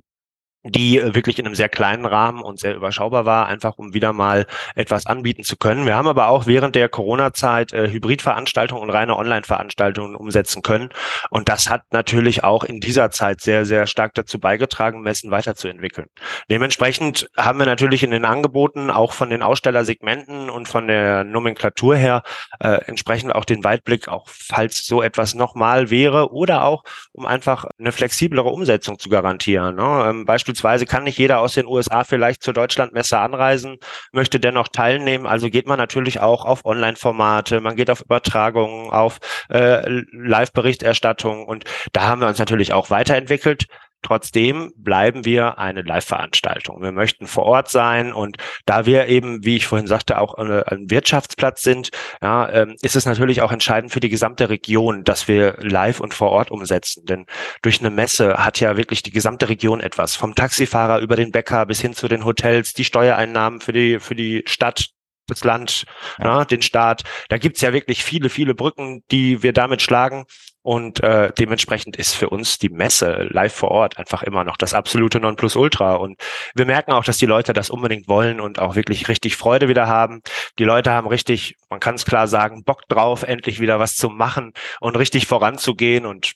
die 0.71 0.99
äh, 0.99 1.15
wirklich 1.15 1.39
in 1.39 1.47
einem 1.47 1.55
sehr 1.55 1.69
kleinen 1.69 2.05
Rahmen 2.05 2.43
und 2.43 2.59
sehr 2.59 2.75
überschaubar 2.75 3.25
war, 3.25 3.47
einfach 3.47 3.79
um 3.79 3.95
wieder 3.95 4.13
mal 4.13 4.47
etwas 4.75 5.07
anbieten 5.07 5.45
zu 5.45 5.57
können. 5.57 5.87
Wir 5.87 5.97
haben 5.97 6.09
aber 6.09 6.29
auch 6.29 6.47
während 6.47 6.75
der 6.75 6.89
Corona-Zeit 6.89 7.73
äh, 7.73 7.91
Hybridveranstaltungen 7.91 8.83
und 8.83 8.91
reine 8.91 9.17
Online-Veranstaltungen 9.17 10.17
umsetzen 10.17 10.63
können. 10.63 10.91
Und 11.31 11.49
das 11.49 11.71
hat 11.71 11.83
natürlich 11.93 12.45
auch 12.45 12.65
in 12.65 12.81
dieser 12.81 13.11
Zeit 13.11 13.41
sehr, 13.41 13.65
sehr 13.65 13.87
stark 13.87 14.15
dazu 14.15 14.39
beigetragen, 14.39 15.03
Messen 15.03 15.31
weiterzuentwickeln. 15.31 16.09
Dementsprechend 16.51 17.29
haben 17.37 17.59
wir 17.59 17.67
natürlich 17.67 18.03
in 18.03 18.11
den 18.11 18.25
Angeboten 18.25 18.91
auch 18.91 19.13
von 19.13 19.31
den 19.31 19.43
Ausstellersegmenten 19.43 20.51
und 20.51 20.69
von 20.69 20.89
der 20.89 21.25
Nomenklatur 21.25 21.97
her 21.97 22.23
äh, 22.61 22.81
entsprechend 22.87 23.35
auch 23.35 23.45
den 23.45 23.65
Weitblick, 23.65 24.09
auch 24.09 24.27
falls 24.29 24.87
so 24.87 25.03
etwas 25.03 25.35
nochmal 25.35 25.91
wäre 25.91 26.33
oder 26.33 26.65
auch 26.65 26.85
um 27.13 27.27
einfach 27.27 27.67
eine 27.79 27.93
flexiblere 27.93 28.49
Umsetzung 28.49 28.99
zu 28.99 29.09
garantieren. 29.09 29.77
Ne? 29.77 30.07
Ähm, 30.09 30.25
beispielsweise 30.25 30.56
Beispielsweise 30.57 30.87
kann 30.87 31.05
nicht 31.05 31.19
jeder 31.19 31.41
aus 31.41 31.53
den 31.53 31.67
USA 31.67 32.03
vielleicht 32.05 32.43
zur 32.43 32.55
Deutschlandmesse 32.55 33.19
anreisen, 33.19 33.77
möchte 34.13 34.41
dennoch 34.41 34.69
teilnehmen. 34.69 35.27
Also 35.27 35.51
geht 35.51 35.67
man 35.67 35.79
natürlich 35.79 36.21
auch 36.21 36.47
auf 36.47 36.65
Online-Formate, 36.65 37.61
man 37.61 37.77
geht 37.77 37.91
auf 37.91 38.01
Übertragungen, 38.01 38.91
auf 38.91 39.19
äh, 39.51 39.83
Live-Berichterstattung 40.13 41.45
und 41.45 41.65
da 41.93 42.05
haben 42.05 42.23
wir 42.23 42.29
uns 42.29 42.39
natürlich 42.39 42.73
auch 42.73 42.89
weiterentwickelt. 42.89 43.67
Trotzdem 44.07 44.73
bleiben 44.77 45.25
wir 45.25 45.59
eine 45.59 45.83
Live-Veranstaltung. 45.83 46.81
Wir 46.81 46.93
möchten 46.93 47.27
vor 47.27 47.43
Ort 47.43 47.69
sein 47.69 48.13
und 48.13 48.37
da 48.65 48.87
wir 48.87 49.09
eben, 49.09 49.45
wie 49.45 49.57
ich 49.57 49.67
vorhin 49.67 49.89
sagte, 49.89 50.21
auch 50.21 50.35
ein 50.35 50.89
Wirtschaftsplatz 50.89 51.63
sind, 51.63 51.91
ja, 52.23 52.49
ähm, 52.51 52.77
ist 52.83 52.95
es 52.95 53.05
natürlich 53.05 53.43
auch 53.43 53.51
entscheidend 53.51 53.91
für 53.91 53.99
die 53.99 54.09
gesamte 54.09 54.49
Region, 54.49 55.03
dass 55.03 55.27
wir 55.27 55.57
live 55.59 55.99
und 55.99 56.15
vor 56.15 56.31
Ort 56.31 56.53
umsetzen. 56.53 57.05
Denn 57.05 57.27
durch 57.63 57.81
eine 57.81 57.91
Messe 57.91 58.35
hat 58.35 58.61
ja 58.61 58.77
wirklich 58.77 59.03
die 59.03 59.11
gesamte 59.11 59.49
Region 59.49 59.81
etwas. 59.81 60.15
Vom 60.15 60.37
Taxifahrer 60.37 61.01
über 61.01 61.17
den 61.17 61.33
Bäcker 61.33 61.67
bis 61.67 61.81
hin 61.81 61.93
zu 61.93 62.07
den 62.07 62.25
Hotels, 62.25 62.75
die 62.75 62.85
Steuereinnahmen 62.85 63.61
für 63.61 63.73
die, 63.73 63.99
für 63.99 64.15
die 64.15 64.45
Stadt, 64.47 64.91
das 65.27 65.43
Land, 65.43 65.85
ja. 66.21 66.39
ne, 66.39 66.47
den 66.47 66.63
Staat. 66.63 67.03
Da 67.29 67.39
gibt's 67.39 67.61
ja 67.61 67.73
wirklich 67.73 68.05
viele, 68.05 68.29
viele 68.29 68.55
Brücken, 68.55 69.03
die 69.11 69.43
wir 69.43 69.53
damit 69.53 69.83
schlagen. 69.83 70.27
Und 70.67 71.01
äh, 71.01 71.31
dementsprechend 71.39 71.97
ist 71.97 72.17
für 72.17 72.29
uns 72.29 72.59
die 72.59 72.71
Messe 72.71 73.29
live 73.31 73.55
vor 73.55 73.71
Ort 73.71 73.99
einfach 73.99 74.25
immer 74.25 74.43
noch 74.43 74.57
das 74.57 74.75
absolute 74.75 75.21
Nonplusultra. 75.21 75.95
Und 75.95 76.21
wir 76.57 76.67
merken 76.67 76.91
auch, 76.91 77.05
dass 77.05 77.19
die 77.19 77.27
Leute 77.27 77.53
das 77.53 77.71
unbedingt 77.71 78.09
wollen 78.09 78.41
und 78.41 78.59
auch 78.59 78.75
wirklich 78.75 79.07
richtig 79.07 79.37
Freude 79.37 79.69
wieder 79.69 79.87
haben. 79.87 80.23
Die 80.59 80.65
Leute 80.65 80.91
haben 80.91 81.07
richtig, 81.07 81.55
man 81.71 81.79
kann 81.79 81.95
es 81.95 82.05
klar 82.05 82.27
sagen, 82.27 82.65
Bock 82.65 82.81
drauf, 82.89 83.23
endlich 83.23 83.61
wieder 83.61 83.79
was 83.79 83.95
zu 83.95 84.09
machen 84.09 84.55
und 84.81 84.97
richtig 84.97 85.29
voranzugehen. 85.29 86.05
Und 86.05 86.33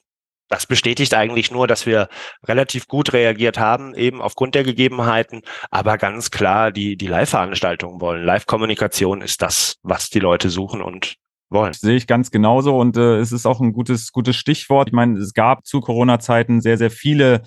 das 0.49 0.65
bestätigt 0.65 1.13
eigentlich 1.13 1.51
nur, 1.51 1.67
dass 1.67 1.85
wir 1.85 2.09
relativ 2.47 2.87
gut 2.87 3.13
reagiert 3.13 3.59
haben, 3.59 3.97
eben 3.97 4.23
aufgrund 4.23 4.55
der 4.55 4.63
Gegebenheiten, 4.63 5.43
aber 5.73 5.99
ganz 5.99 6.31
klar 6.31 6.71
die, 6.71 6.97
die 6.97 7.09
Live-Veranstaltungen 7.09 8.01
wollen. 8.01 8.23
Live-Kommunikation 8.23 9.23
ist 9.23 9.43
das, 9.43 9.79
was 9.83 10.09
die 10.09 10.21
Leute 10.21 10.51
suchen 10.51 10.83
und 10.83 11.17
wollen. 11.51 11.73
Sehe 11.73 11.97
ich 11.97 12.07
ganz 12.07 12.31
genauso 12.31 12.79
und 12.79 12.97
äh, 12.97 13.19
es 13.19 13.33
ist 13.33 13.47
auch 13.47 13.61
ein 13.61 13.73
gutes, 13.73 14.13
gutes 14.13 14.37
Stichwort. 14.37 14.89
Ich 14.89 14.95
meine, 14.95 15.19
es 15.19 15.35
gab 15.35 15.67
zu 15.67 15.81
Corona-Zeiten 15.81 16.61
sehr, 16.61 16.79
sehr 16.79 16.91
viele 16.91 17.43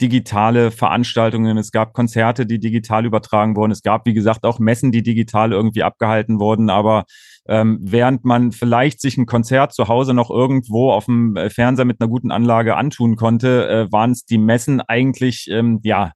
digitale 0.00 0.70
Veranstaltungen, 0.70 1.58
es 1.58 1.72
gab 1.72 1.92
Konzerte, 1.92 2.46
die 2.46 2.60
digital 2.60 3.04
übertragen 3.04 3.56
wurden, 3.56 3.72
es 3.72 3.82
gab, 3.82 4.06
wie 4.06 4.14
gesagt, 4.14 4.44
auch 4.44 4.60
Messen, 4.60 4.92
die 4.92 5.02
digital 5.02 5.52
irgendwie 5.52 5.82
abgehalten 5.82 6.38
wurden, 6.38 6.70
aber 6.70 7.04
ähm, 7.48 7.78
während 7.80 8.24
man 8.24 8.52
vielleicht 8.52 9.00
sich 9.00 9.16
ein 9.16 9.26
Konzert 9.26 9.72
zu 9.72 9.88
Hause 9.88 10.14
noch 10.14 10.30
irgendwo 10.30 10.92
auf 10.92 11.06
dem 11.06 11.34
äh, 11.36 11.50
Fernseher 11.50 11.84
mit 11.84 12.00
einer 12.00 12.08
guten 12.08 12.30
Anlage 12.30 12.76
antun 12.76 13.16
konnte, 13.16 13.68
äh, 13.68 13.92
waren 13.92 14.12
es 14.12 14.24
die 14.24 14.38
Messen 14.38 14.80
eigentlich, 14.80 15.48
ähm, 15.50 15.80
ja, 15.82 16.12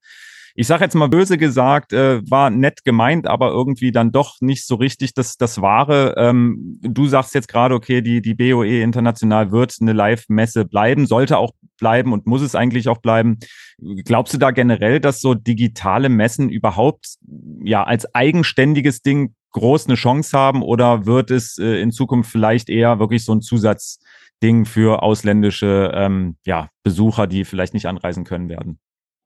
ich 0.55 0.67
sage 0.67 0.85
jetzt 0.85 0.95
mal 0.95 1.09
böse 1.09 1.39
gesagt, 1.39 1.93
äh, 1.93 2.21
war 2.31 2.51
nett 2.51 2.85
gemeint, 2.85 3.27
aber 3.27 3.51
irgendwie 3.51 3.93
dann 3.93 4.13
doch 4.13 4.37
nicht 4.41 4.67
so 4.67 4.75
richtig 4.75 5.15
das, 5.15 5.37
das 5.37 5.63
Wahre. 5.63 6.15
Ähm, 6.17 6.79
du 6.83 7.07
sagst 7.07 7.35
jetzt 7.35 7.49
gerade, 7.49 7.75
okay, 7.75 8.03
die, 8.03 8.21
die 8.21 8.35
BOE 8.35 8.83
International 8.83 9.51
wird 9.51 9.77
eine 9.81 9.93
Live-Messe 9.93 10.65
bleiben, 10.65 11.07
sollte 11.07 11.39
auch 11.39 11.53
bleiben 11.79 12.13
und 12.13 12.27
muss 12.27 12.43
es 12.43 12.55
eigentlich 12.55 12.89
auch 12.89 12.99
bleiben. 12.99 13.39
Glaubst 14.05 14.35
du 14.35 14.39
da 14.39 14.51
generell, 14.51 15.01
dass 15.01 15.21
so 15.21 15.35
digitale 15.35 16.09
Messen 16.09 16.49
überhaupt 16.49 17.17
ja 17.65 17.85
als 17.85 18.15
eigenständiges 18.15 19.03
Ding 19.03 19.35
groß 19.53 19.87
eine 19.87 19.97
Chance 19.97 20.37
haben 20.37 20.63
oder 20.63 21.07
wird 21.07 21.31
es 21.31 21.59
äh, 21.59 21.81
in 21.81 21.93
Zukunft 21.93 22.31
vielleicht 22.31 22.69
eher 22.69 22.99
wirklich 22.99 23.25
so 23.25 23.35
ein 23.35 23.43
Zusatzding 23.43 24.65
für 24.65 25.03
ausländische 25.03 25.93
ähm, 25.95 26.37
ja, 26.45 26.69
Besucher, 26.83 27.27
die 27.27 27.45
vielleicht 27.45 27.75
nicht 27.75 27.87
anreisen 27.87 28.25
können 28.25 28.49
werden? 28.49 28.79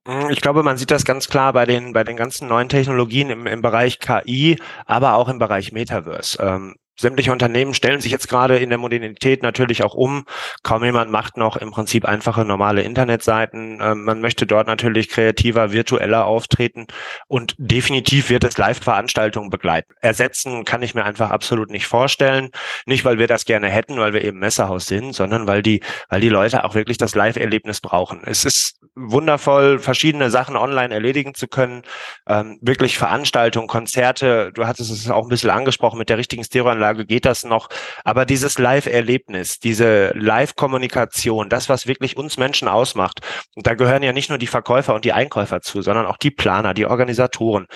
Hm, 0.07 0.29
ich 0.29 0.39
glaube, 0.39 0.63
man 0.63 0.77
sieht 0.77 0.89
das 0.89 1.03
ganz 1.03 1.27
klar 1.27 1.51
bei 1.51 1.65
den, 1.65 1.91
bei 1.91 2.05
den 2.05 2.15
ganzen 2.15 2.47
neuen 2.47 2.69
Technologien 2.69 3.29
im, 3.29 3.45
im 3.45 3.61
Bereich 3.61 3.99
KI, 3.99 4.57
aber 4.85 5.15
auch 5.15 5.27
im 5.27 5.37
Bereich 5.37 5.73
Metaverse. 5.73 6.41
Ähm, 6.41 6.75
sämtliche 6.97 7.33
Unternehmen 7.33 7.73
stellen 7.73 7.99
sich 7.99 8.11
jetzt 8.11 8.29
gerade 8.29 8.57
in 8.57 8.69
der 8.69 8.77
Modernität 8.77 9.43
natürlich 9.43 9.83
auch 9.83 9.93
um. 9.93 10.23
Kaum 10.63 10.85
jemand 10.85 11.11
macht 11.11 11.35
noch 11.35 11.57
im 11.57 11.71
Prinzip 11.71 12.05
einfache 12.05 12.45
normale 12.45 12.83
Internetseiten. 12.83 13.79
Ähm, 13.81 14.05
man 14.05 14.21
möchte 14.21 14.47
dort 14.47 14.67
natürlich 14.67 15.09
kreativer, 15.09 15.73
virtueller 15.73 16.25
auftreten 16.25 16.87
und 17.27 17.55
definitiv 17.57 18.29
wird 18.29 18.45
es 18.45 18.57
Live-Veranstaltungen 18.57 19.49
begleiten. 19.49 19.93
Ersetzen 19.99 20.63
kann 20.63 20.83
ich 20.83 20.95
mir 20.95 21.03
einfach 21.03 21.31
absolut 21.31 21.69
nicht 21.69 21.85
vorstellen. 21.85 22.49
Nicht, 22.85 23.03
weil 23.03 23.19
wir 23.19 23.27
das 23.27 23.43
gerne 23.43 23.67
hätten, 23.67 23.97
weil 23.97 24.13
wir 24.13 24.23
eben 24.23 24.39
Messerhaus 24.39 24.87
sind, 24.87 25.13
sondern 25.13 25.47
weil 25.47 25.61
die, 25.61 25.81
weil 26.07 26.21
die 26.21 26.29
Leute 26.29 26.63
auch 26.63 26.75
wirklich 26.75 26.97
das 26.97 27.13
Live-Erlebnis 27.13 27.81
brauchen. 27.81 28.21
Es 28.23 28.45
ist 28.45 28.79
wundervoll, 28.97 29.79
verschiedene 29.79 30.29
Sachen 30.29 30.55
online 30.55 30.93
erledigen 30.93 31.35
zu 31.35 31.47
können. 31.47 31.83
Ähm, 32.27 32.57
wirklich 32.61 32.97
Veranstaltungen, 32.97 33.67
Konzerte. 33.67 34.51
Du 34.53 34.65
hattest 34.65 34.91
es 34.91 35.09
auch 35.09 35.23
ein 35.23 35.29
bisschen 35.29 35.51
angesprochen 35.51 35.99
mit 35.99 36.09
der 36.09 36.17
richtigen 36.17 36.43
Stereoanlage 36.43 36.87
Anlage 36.87 37.05
geht 37.05 37.25
das 37.25 37.43
noch. 37.43 37.69
Aber 38.03 38.25
dieses 38.25 38.57
Live-Erlebnis, 38.57 39.59
diese 39.59 40.11
Live-Kommunikation, 40.15 41.49
das, 41.49 41.69
was 41.69 41.87
wirklich 41.87 42.17
uns 42.17 42.37
Menschen 42.37 42.67
ausmacht, 42.67 43.19
und 43.55 43.67
da 43.67 43.73
gehören 43.73 44.03
ja 44.03 44.13
nicht 44.13 44.29
nur 44.29 44.37
die 44.37 44.47
Verkäufer 44.47 44.95
und 44.95 45.05
die 45.05 45.13
Einkäufer 45.13 45.61
zu, 45.61 45.81
sondern 45.81 46.05
auch 46.05 46.17
die 46.17 46.31
Planer, 46.31 46.73
die 46.73 46.85
Organisatoren, 46.85 47.67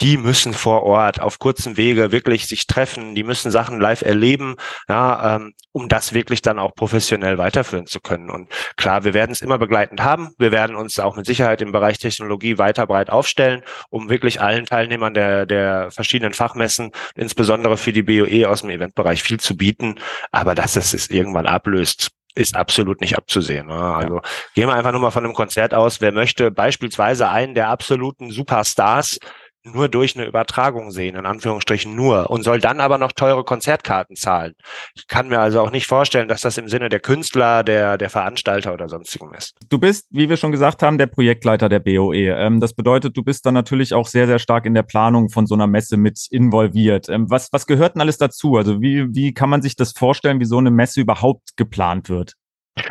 die 0.00 0.16
müssen 0.16 0.52
vor 0.52 0.82
Ort 0.82 1.20
auf 1.20 1.38
kurzem 1.38 1.76
Wege 1.76 2.12
wirklich 2.12 2.46
sich 2.46 2.66
treffen, 2.66 3.14
die 3.14 3.22
müssen 3.22 3.50
Sachen 3.50 3.80
live 3.80 4.02
erleben, 4.02 4.56
ja, 4.88 5.36
ähm, 5.36 5.54
um 5.72 5.88
das 5.88 6.12
wirklich 6.12 6.42
dann 6.42 6.58
auch 6.58 6.74
professionell 6.74 7.38
weiterführen 7.38 7.86
zu 7.86 8.00
können. 8.00 8.30
Und 8.30 8.48
klar, 8.76 9.04
wir 9.04 9.14
werden 9.14 9.32
es 9.32 9.40
immer 9.40 9.58
begleitend 9.58 10.02
haben. 10.02 10.30
Wir 10.38 10.52
werden 10.52 10.76
uns 10.76 10.98
auch 10.98 11.16
mit 11.16 11.26
Sicherheit 11.26 11.62
im 11.62 11.72
Bereich 11.72 11.98
Technologie 11.98 12.58
weiter 12.58 12.86
breit 12.86 13.10
aufstellen, 13.10 13.62
um 13.88 14.08
wirklich 14.08 14.40
allen 14.40 14.66
Teilnehmern 14.66 15.14
der, 15.14 15.46
der 15.46 15.90
verschiedenen 15.90 16.32
Fachmessen, 16.32 16.92
insbesondere 17.14 17.76
für 17.76 17.92
die 17.92 18.02
BOE 18.02 18.48
aus 18.48 18.62
dem 18.62 18.70
Eventbereich 18.70 19.22
viel 19.22 19.40
zu 19.40 19.56
bieten. 19.56 19.96
Aber 20.32 20.54
dass 20.54 20.76
es 20.76 20.92
es 20.94 21.10
irgendwann 21.10 21.46
ablöst, 21.46 22.10
ist 22.34 22.56
absolut 22.56 23.00
nicht 23.00 23.16
abzusehen. 23.16 23.68
Ne? 23.68 23.74
Also 23.74 24.20
gehen 24.54 24.68
wir 24.68 24.74
einfach 24.74 24.92
nur 24.92 25.00
mal 25.00 25.10
von 25.10 25.24
einem 25.24 25.34
Konzert 25.34 25.72
aus. 25.72 26.00
Wer 26.00 26.12
möchte 26.12 26.50
beispielsweise 26.50 27.28
einen 27.28 27.54
der 27.54 27.68
absoluten 27.68 28.30
Superstars 28.30 29.18
nur 29.64 29.88
durch 29.88 30.16
eine 30.16 30.26
Übertragung 30.26 30.90
sehen, 30.90 31.16
in 31.16 31.26
Anführungsstrichen 31.26 31.94
nur, 31.94 32.30
und 32.30 32.42
soll 32.42 32.60
dann 32.60 32.80
aber 32.80 32.98
noch 32.98 33.12
teure 33.12 33.44
Konzertkarten 33.44 34.14
zahlen. 34.14 34.54
Ich 34.94 35.06
kann 35.06 35.28
mir 35.28 35.40
also 35.40 35.60
auch 35.60 35.70
nicht 35.70 35.86
vorstellen, 35.86 36.28
dass 36.28 36.42
das 36.42 36.58
im 36.58 36.68
Sinne 36.68 36.90
der 36.90 37.00
Künstler, 37.00 37.64
der, 37.64 37.96
der 37.96 38.10
Veranstalter 38.10 38.74
oder 38.74 38.88
sonstigem 38.88 39.32
ist. 39.32 39.54
Du 39.70 39.78
bist, 39.78 40.06
wie 40.10 40.28
wir 40.28 40.36
schon 40.36 40.52
gesagt 40.52 40.82
haben, 40.82 40.98
der 40.98 41.06
Projektleiter 41.06 41.68
der 41.68 41.80
BOE. 41.80 42.14
Ähm, 42.14 42.60
das 42.60 42.74
bedeutet, 42.74 43.16
du 43.16 43.22
bist 43.22 43.46
dann 43.46 43.54
natürlich 43.54 43.94
auch 43.94 44.06
sehr, 44.06 44.26
sehr 44.26 44.38
stark 44.38 44.66
in 44.66 44.74
der 44.74 44.82
Planung 44.82 45.30
von 45.30 45.46
so 45.46 45.54
einer 45.54 45.66
Messe 45.66 45.96
mit 45.96 46.26
involviert. 46.30 47.08
Ähm, 47.08 47.30
was, 47.30 47.48
was 47.52 47.66
gehört 47.66 47.94
denn 47.94 48.02
alles 48.02 48.18
dazu? 48.18 48.56
Also 48.56 48.82
wie, 48.82 49.14
wie 49.14 49.32
kann 49.32 49.48
man 49.48 49.62
sich 49.62 49.76
das 49.76 49.92
vorstellen, 49.92 50.40
wie 50.40 50.44
so 50.44 50.58
eine 50.58 50.70
Messe 50.70 51.00
überhaupt 51.00 51.56
geplant 51.56 52.10
wird? 52.10 52.34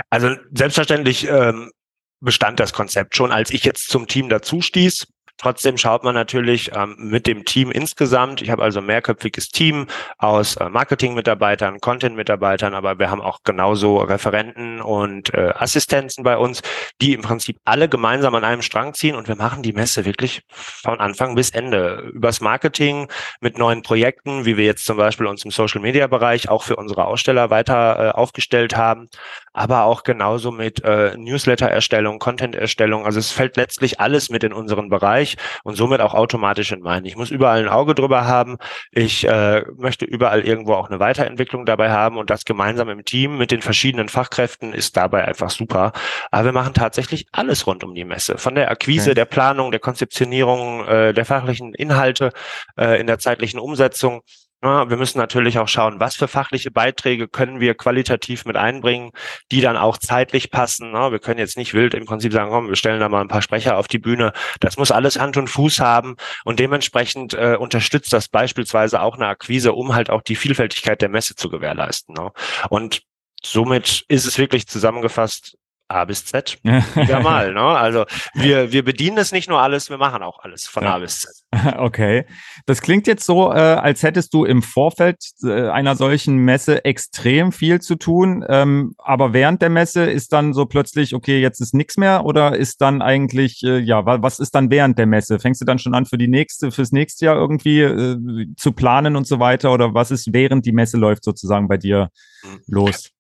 Also 0.10 0.30
selbstverständlich 0.52 1.28
ähm, 1.28 1.72
bestand 2.20 2.60
das 2.60 2.74
Konzept 2.74 3.16
schon, 3.16 3.32
als 3.32 3.52
ich 3.52 3.64
jetzt 3.64 3.90
zum 3.90 4.08
Team 4.08 4.30
dazu 4.30 4.62
stieß 4.62 5.08
Trotzdem 5.44 5.78
schaut 5.78 6.06
man 6.06 6.16
natürlich 6.16 6.72
ähm, 6.74 6.96
mit 6.98 7.28
dem 7.28 7.44
Team 7.44 7.70
insgesamt. 7.70 8.42
Ich 8.42 8.50
habe 8.50 8.64
also 8.64 8.80
ein 8.80 8.86
mehrköpfiges 8.86 9.50
Team 9.50 9.88
aus 10.18 10.56
äh, 10.56 10.70
Marketing-Mitarbeitern, 10.70 11.82
Content-Mitarbeitern, 11.82 12.74
aber 12.74 12.98
wir 12.98 13.12
haben 13.12 13.20
auch 13.20 13.40
genauso 13.44 13.98
Referenten 13.98 14.80
und 14.80 15.34
äh, 15.34 15.52
Assistenzen 15.54 16.24
bei 16.24 16.38
uns, 16.38 16.62
die 17.02 17.12
im 17.12 17.24
Prinzip 17.24 17.58
alle 17.66 17.90
gemeinsam 17.90 18.36
an 18.36 18.46
einem 18.46 18.62
Strang 18.62 18.94
ziehen 18.94 19.18
und 19.18 19.28
wir 19.28 19.36
machen 19.36 19.64
die 19.64 19.74
Messe 19.74 20.06
wirklich 20.06 20.44
von 20.48 21.02
Anfang 21.02 21.36
bis 21.36 21.50
Ende. 21.50 22.10
Übers 22.14 22.40
Marketing 22.40 23.10
mit 23.42 23.58
neuen 23.58 23.82
Projekten, 23.82 24.46
wie 24.46 24.56
wir 24.56 24.64
jetzt 24.64 24.86
zum 24.86 24.96
Beispiel 24.96 25.28
uns 25.28 25.44
im 25.44 25.52
Social-Media-Bereich 25.52 26.48
auch 26.48 26.64
für 26.64 26.78
unsere 26.78 27.04
Aussteller 27.04 27.50
weiter 27.50 28.00
äh, 28.00 28.12
aufgestellt 28.12 28.78
haben, 28.78 29.10
aber 29.54 29.84
auch 29.84 30.04
genauso 30.04 30.52
mit 30.52 30.84
äh, 30.84 31.16
Newsletter-Erstellung, 31.16 32.20
Content-Erstellung. 32.20 33.06
Also 33.06 33.20
es 33.20 33.32
fällt 33.32 33.56
letztlich 33.56 34.00
alles 34.00 34.30
mit 34.30 34.44
in 34.44 34.52
unseren 34.52 34.90
Bereich 34.90 35.38
und 35.64 35.76
somit 35.76 36.02
auch 36.02 36.14
automatisch 36.14 36.72
in 36.72 36.82
meinen. 36.82 37.06
Ich 37.06 37.16
muss 37.16 37.32
überall 37.32 37.60
ein 37.60 37.70
Auge 37.70 37.94
drüber 37.94 38.26
haben. 38.26 38.58
Ich 38.92 39.28
äh, 39.28 39.64
möchte 39.78 40.06
überall 40.06 40.42
irgendwo 40.42 40.74
auch 40.74 40.90
eine 40.90 41.00
Weiterentwicklung 41.00 41.66
dabei 41.66 41.92
haben 41.92 42.18
und 42.18 42.30
das 42.30 42.46
gemeinsam 42.46 42.90
im 42.90 43.06
Team 43.06 43.38
mit 43.38 43.52
den 43.52 43.62
verschiedenen 43.62 44.10
Fachkräften 44.10 44.74
ist 44.74 44.98
dabei 44.98 45.26
einfach 45.26 45.52
super. 45.52 45.94
Aber 46.32 46.46
wir 46.46 46.52
machen 46.52 46.74
tatsächlich 46.74 47.28
alles 47.32 47.68
rund 47.68 47.84
um 47.84 47.94
die 47.94 48.06
Messe. 48.06 48.38
Von 48.38 48.56
der 48.56 48.72
Akquise, 48.72 49.12
okay. 49.12 49.16
der 49.16 49.26
Planung, 49.26 49.72
der 49.72 49.80
Konzeptionierung, 49.80 50.86
äh, 50.88 51.14
der 51.14 51.26
fachlichen 51.26 51.74
Inhalte, 51.76 52.32
äh, 52.78 53.00
in 53.00 53.08
der 53.08 53.20
zeitlichen 53.20 53.60
Umsetzung 53.60 54.22
wir 54.64 54.98
müssen 54.98 55.18
natürlich 55.18 55.60
auch 55.60 55.68
schauen, 55.68 56.00
was 56.00 56.16
für 56.16 56.28
fachliche 56.28 56.72
Beiträge 56.72 57.28
können 57.28 57.60
wir 57.60 57.76
qualitativ 57.76 58.46
mit 58.46 58.56
einbringen, 58.56 59.12
die 59.52 59.62
dann 59.62 59.76
auch 59.76 59.98
zeitlich 59.98 60.52
passen. 60.52 60.94
Ja, 60.94 61.12
wir 61.12 61.20
können 61.20 61.40
jetzt 61.40 61.58
nicht 61.58 61.74
wild 61.74 61.94
im 61.94 62.06
Prinzip 62.06 62.32
sagen, 62.32 62.50
komm, 62.50 62.70
wir 62.70 62.76
stellen 62.76 63.00
da 63.00 63.10
mal 63.10 63.22
ein 63.22 63.28
paar 63.28 63.42
Sprecher 63.42 63.78
auf 63.78 63.88
die 63.88 64.00
Bühne. 64.00 64.32
Das 64.62 64.78
muss 64.78 64.92
alles 64.92 65.20
Hand 65.20 65.36
und 65.38 65.50
Fuß 65.50 65.80
haben 65.80 66.16
und 66.46 66.60
dementsprechend 66.60 67.34
äh, 67.34 67.58
unterstützt 67.60 68.14
das 68.14 68.30
beispielsweise 68.30 69.02
auch 69.02 69.16
eine 69.16 69.28
Akquise, 69.28 69.74
um 69.74 69.94
halt 69.96 70.10
auch 70.10 70.22
die 70.22 70.36
Vielfältigkeit 70.36 71.02
der 71.02 71.10
Messe 71.10 71.36
zu 71.36 71.50
gewährleisten. 71.50 72.16
Ne? 72.16 72.32
Und 72.70 73.04
somit 73.44 74.06
ist 74.08 74.26
es 74.26 74.38
wirklich 74.38 74.68
zusammengefasst 74.68 75.58
A 75.88 76.06
bis 76.06 76.26
Z. 76.26 76.58
Wieder 76.64 77.20
mal. 77.20 77.54
Ne? 77.54 77.62
Also 77.62 78.06
wir, 78.34 78.72
wir 78.72 78.84
bedienen 78.84 79.18
es 79.18 79.32
nicht 79.32 79.50
nur 79.50 79.62
alles, 79.62 79.90
wir 79.90 79.98
machen 79.98 80.24
auch 80.24 80.40
alles 80.40 80.66
von 80.66 80.84
ja. 80.84 80.96
A 80.96 81.00
bis 81.00 81.22
Z. 81.22 81.32
Okay. 81.78 82.26
Das 82.66 82.82
klingt 82.82 83.08
jetzt 83.08 83.26
so, 83.26 83.52
äh, 83.52 83.56
als 83.56 84.04
hättest 84.04 84.34
du 84.34 84.46
im 84.46 84.64
Vorfeld 84.64 85.18
äh, 85.44 85.70
einer 85.70 85.96
solchen 85.96 86.38
Messe 86.38 86.84
extrem 86.86 87.52
viel 87.52 87.80
zu 87.80 87.96
tun. 87.96 88.44
Ähm, 88.48 88.96
aber 88.98 89.34
während 89.34 89.62
der 89.62 89.70
Messe 89.70 90.06
ist 90.06 90.34
dann 90.34 90.54
so 90.54 90.66
plötzlich, 90.66 91.14
okay, 91.14 91.40
jetzt 91.40 91.62
ist 91.62 91.74
nichts 91.74 91.98
mehr 91.98 92.26
oder 92.26 92.56
ist 92.56 92.82
dann 92.82 93.02
eigentlich, 93.02 93.62
äh, 93.64 93.80
ja, 93.80 94.06
was 94.06 94.40
ist 94.40 94.56
dann 94.56 94.72
während 94.72 94.98
der 94.98 95.06
Messe? 95.06 95.40
Fängst 95.40 95.62
du 95.62 95.66
dann 95.66 95.80
schon 95.80 95.94
an 95.94 96.06
für 96.06 96.18
die 96.18 96.28
nächste, 96.28 96.72
fürs 96.72 96.92
nächste 96.92 97.26
Jahr 97.26 97.36
irgendwie 97.36 97.82
äh, 97.82 98.48
zu 98.58 98.72
planen 98.72 99.16
und 99.16 99.28
so 99.28 99.40
weiter? 99.40 99.72
Oder 99.72 99.94
was 99.94 100.12
ist 100.12 100.34
während 100.34 100.66
die 100.66 100.72
Messe 100.74 100.98
läuft 100.98 101.24
sozusagen 101.24 101.68
bei 101.68 101.78
dir 101.78 102.10
mhm. 102.44 102.62
los? 102.68 103.13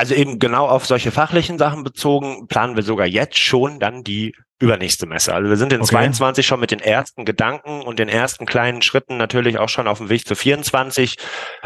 Also 0.00 0.14
eben 0.14 0.38
genau 0.38 0.66
auf 0.66 0.86
solche 0.86 1.10
fachlichen 1.10 1.58
Sachen 1.58 1.84
bezogen, 1.84 2.48
planen 2.48 2.74
wir 2.74 2.82
sogar 2.82 3.06
jetzt 3.06 3.36
schon 3.36 3.78
dann 3.78 4.02
die 4.02 4.34
übernächste 4.58 5.04
Messe. 5.04 5.34
Also 5.34 5.50
wir 5.50 5.58
sind 5.58 5.74
in 5.74 5.82
okay. 5.82 5.90
22 5.90 6.46
schon 6.46 6.58
mit 6.58 6.70
den 6.70 6.80
ersten 6.80 7.26
Gedanken 7.26 7.82
und 7.82 7.98
den 7.98 8.08
ersten 8.08 8.46
kleinen 8.46 8.80
Schritten 8.80 9.18
natürlich 9.18 9.58
auch 9.58 9.68
schon 9.68 9.86
auf 9.86 9.98
dem 9.98 10.08
Weg 10.08 10.26
zu 10.26 10.34
24. 10.34 11.18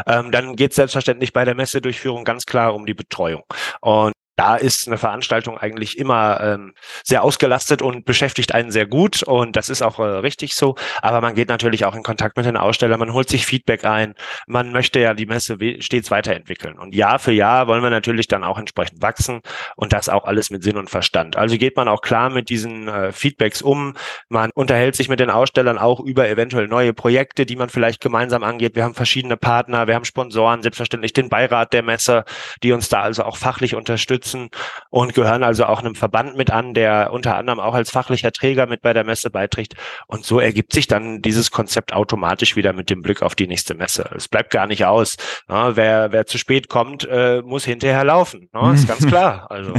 Ähm, 0.05 0.31
dann 0.33 0.57
geht 0.57 0.71
es 0.71 0.75
selbstverständlich 0.75 1.31
bei 1.31 1.45
der 1.45 1.55
Messedurchführung 1.55 2.25
ganz 2.25 2.45
klar 2.45 2.75
um 2.75 2.85
die 2.85 2.93
Betreuung. 2.93 3.43
Und 3.79 4.11
da 4.35 4.55
ist 4.55 4.87
eine 4.87 4.97
Veranstaltung 4.97 5.57
eigentlich 5.57 5.97
immer 5.97 6.39
ähm, 6.41 6.73
sehr 7.03 7.23
ausgelastet 7.23 7.81
und 7.81 8.05
beschäftigt 8.05 8.53
einen 8.53 8.71
sehr 8.71 8.85
gut 8.85 9.23
und 9.23 9.55
das 9.55 9.69
ist 9.69 9.81
auch 9.81 9.99
äh, 9.99 10.03
richtig 10.03 10.55
so. 10.55 10.75
Aber 11.01 11.21
man 11.21 11.35
geht 11.35 11.49
natürlich 11.49 11.85
auch 11.85 11.95
in 11.95 12.03
Kontakt 12.03 12.37
mit 12.37 12.45
den 12.45 12.57
Ausstellern, 12.57 12.99
man 12.99 13.13
holt 13.13 13.29
sich 13.29 13.45
Feedback 13.45 13.85
ein, 13.85 14.15
man 14.47 14.71
möchte 14.71 14.99
ja 14.99 15.13
die 15.13 15.25
Messe 15.25 15.57
stets 15.79 16.11
weiterentwickeln 16.11 16.77
und 16.77 16.93
Jahr 16.93 17.19
für 17.19 17.31
Jahr 17.31 17.67
wollen 17.67 17.83
wir 17.83 17.89
natürlich 17.89 18.27
dann 18.27 18.43
auch 18.43 18.57
entsprechend 18.57 19.01
wachsen 19.01 19.41
und 19.75 19.93
das 19.93 20.09
auch 20.09 20.25
alles 20.25 20.49
mit 20.49 20.63
Sinn 20.63 20.77
und 20.77 20.89
Verstand. 20.89 21.37
Also 21.37 21.57
geht 21.57 21.77
man 21.77 21.87
auch 21.87 22.01
klar 22.01 22.29
mit 22.29 22.49
diesen 22.49 22.87
äh, 22.87 23.11
Feedbacks 23.11 23.61
um, 23.61 23.93
man 24.29 24.51
unterhält 24.53 24.95
sich 24.95 25.09
mit 25.09 25.19
den 25.19 25.29
Ausstellern 25.29 25.77
auch 25.77 25.99
über 25.99 26.27
eventuell 26.27 26.67
neue 26.67 26.93
Projekte, 26.93 27.45
die 27.45 27.55
man 27.55 27.69
vielleicht 27.69 28.01
gemeinsam 28.01 28.43
angeht. 28.43 28.75
Wir 28.75 28.83
haben 28.83 28.95
verschiedene 28.95 29.37
Partner, 29.37 29.87
wir 29.87 29.95
haben 29.95 30.05
Sponsoren, 30.05 30.61
selbstverständlich 30.61 31.13
den 31.13 31.29
Beirat 31.29 31.73
der 31.73 31.83
Messe, 31.83 32.25
die 32.63 32.73
uns 32.73 32.89
da 32.89 33.01
also 33.01 33.23
auch 33.23 33.37
fachlich 33.37 33.75
unterstützen 33.75 34.24
unterstützen 34.25 34.49
und 34.89 35.13
gehören 35.13 35.43
also 35.43 35.65
auch 35.65 35.79
einem 35.79 35.95
Verband 35.95 36.35
mit 36.35 36.51
an, 36.51 36.73
der 36.73 37.11
unter 37.13 37.35
anderem 37.35 37.59
auch 37.59 37.73
als 37.73 37.91
fachlicher 37.91 38.31
Träger 38.31 38.65
mit 38.65 38.81
bei 38.81 38.93
der 38.93 39.03
Messe 39.03 39.29
beiträgt. 39.29 39.75
Und 40.07 40.25
so 40.25 40.39
ergibt 40.39 40.73
sich 40.73 40.87
dann 40.87 41.21
dieses 41.21 41.51
Konzept 41.51 41.93
automatisch 41.93 42.55
wieder 42.55 42.73
mit 42.73 42.89
dem 42.89 43.01
Blick 43.01 43.21
auf 43.21 43.35
die 43.35 43.47
nächste 43.47 43.75
Messe. 43.75 44.09
Es 44.15 44.27
bleibt 44.27 44.51
gar 44.51 44.67
nicht 44.67 44.85
aus. 44.85 45.17
Ja, 45.47 45.75
wer, 45.75 46.11
wer 46.11 46.25
zu 46.25 46.37
spät 46.37 46.69
kommt, 46.69 47.07
äh, 47.09 47.41
muss 47.41 47.65
hinterher 47.65 48.03
laufen. 48.03 48.49
Ja, 48.53 48.73
ist 48.73 48.87
ganz 48.87 49.05
klar. 49.05 49.49
Also. 49.49 49.73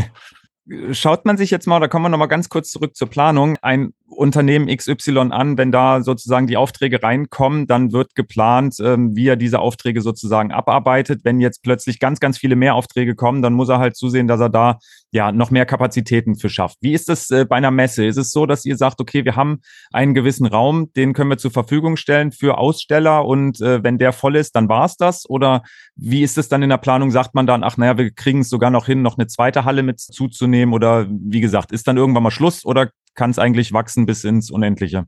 Schaut 0.92 1.24
man 1.24 1.36
sich 1.36 1.50
jetzt 1.50 1.66
mal, 1.66 1.78
da 1.78 1.86
kommen 1.86 2.06
wir 2.06 2.08
nochmal 2.08 2.28
ganz 2.28 2.48
kurz 2.48 2.70
zurück 2.70 2.96
zur 2.96 3.08
Planung, 3.08 3.56
ein 3.62 3.92
Unternehmen 4.08 4.68
XY 4.68 5.30
an, 5.30 5.58
wenn 5.58 5.72
da 5.72 6.00
sozusagen 6.02 6.46
die 6.46 6.56
Aufträge 6.56 7.02
reinkommen, 7.02 7.66
dann 7.66 7.92
wird 7.92 8.14
geplant, 8.14 8.76
ähm, 8.80 9.16
wie 9.16 9.26
er 9.26 9.36
diese 9.36 9.58
Aufträge 9.58 10.00
sozusagen 10.00 10.52
abarbeitet. 10.52 11.20
Wenn 11.24 11.40
jetzt 11.40 11.62
plötzlich 11.62 11.98
ganz, 11.98 12.20
ganz 12.20 12.38
viele 12.38 12.56
mehr 12.56 12.74
Aufträge 12.74 13.14
kommen, 13.14 13.42
dann 13.42 13.52
muss 13.52 13.68
er 13.68 13.78
halt 13.78 13.96
zusehen, 13.96 14.28
dass 14.28 14.40
er 14.40 14.48
da 14.48 14.78
ja 15.10 15.32
noch 15.32 15.50
mehr 15.50 15.66
Kapazitäten 15.66 16.36
für 16.36 16.48
schafft. 16.48 16.78
Wie 16.80 16.92
ist 16.92 17.08
das 17.08 17.30
äh, 17.30 17.44
bei 17.44 17.56
einer 17.56 17.70
Messe? 17.70 18.06
Ist 18.06 18.16
es 18.16 18.30
so, 18.30 18.46
dass 18.46 18.64
ihr 18.64 18.76
sagt, 18.76 19.00
okay, 19.00 19.24
wir 19.24 19.34
haben 19.34 19.60
einen 19.92 20.14
gewissen 20.14 20.46
Raum, 20.46 20.92
den 20.94 21.12
können 21.12 21.30
wir 21.30 21.38
zur 21.38 21.50
Verfügung 21.50 21.96
stellen 21.96 22.32
für 22.32 22.58
Aussteller 22.58 23.24
und 23.24 23.60
äh, 23.60 23.82
wenn 23.82 23.98
der 23.98 24.12
voll 24.12 24.36
ist, 24.36 24.54
dann 24.54 24.68
war's 24.68 24.96
das? 24.96 25.28
Oder 25.28 25.62
wie 25.96 26.22
ist 26.22 26.38
es 26.38 26.48
dann 26.48 26.62
in 26.62 26.70
der 26.70 26.78
Planung? 26.78 27.10
Sagt 27.10 27.34
man 27.34 27.46
dann, 27.46 27.64
ach 27.64 27.76
naja, 27.76 27.98
wir 27.98 28.10
kriegen 28.12 28.40
es 28.40 28.48
sogar 28.48 28.70
noch 28.70 28.86
hin, 28.86 29.02
noch 29.02 29.18
eine 29.18 29.26
zweite 29.26 29.64
Halle 29.64 29.82
mit 29.82 30.00
zuzunehmen? 30.00 30.74
Oder 30.74 31.06
wie 31.10 31.40
gesagt, 31.40 31.72
ist 31.72 31.88
dann 31.88 31.96
irgendwann 31.96 32.22
mal 32.22 32.30
Schluss 32.30 32.64
oder 32.64 32.90
kann 33.16 33.30
es 33.30 33.38
eigentlich 33.38 33.72
wachsen 33.72 34.06
bis 34.06 34.24
ins 34.24 34.50
Unendliche. 34.50 35.06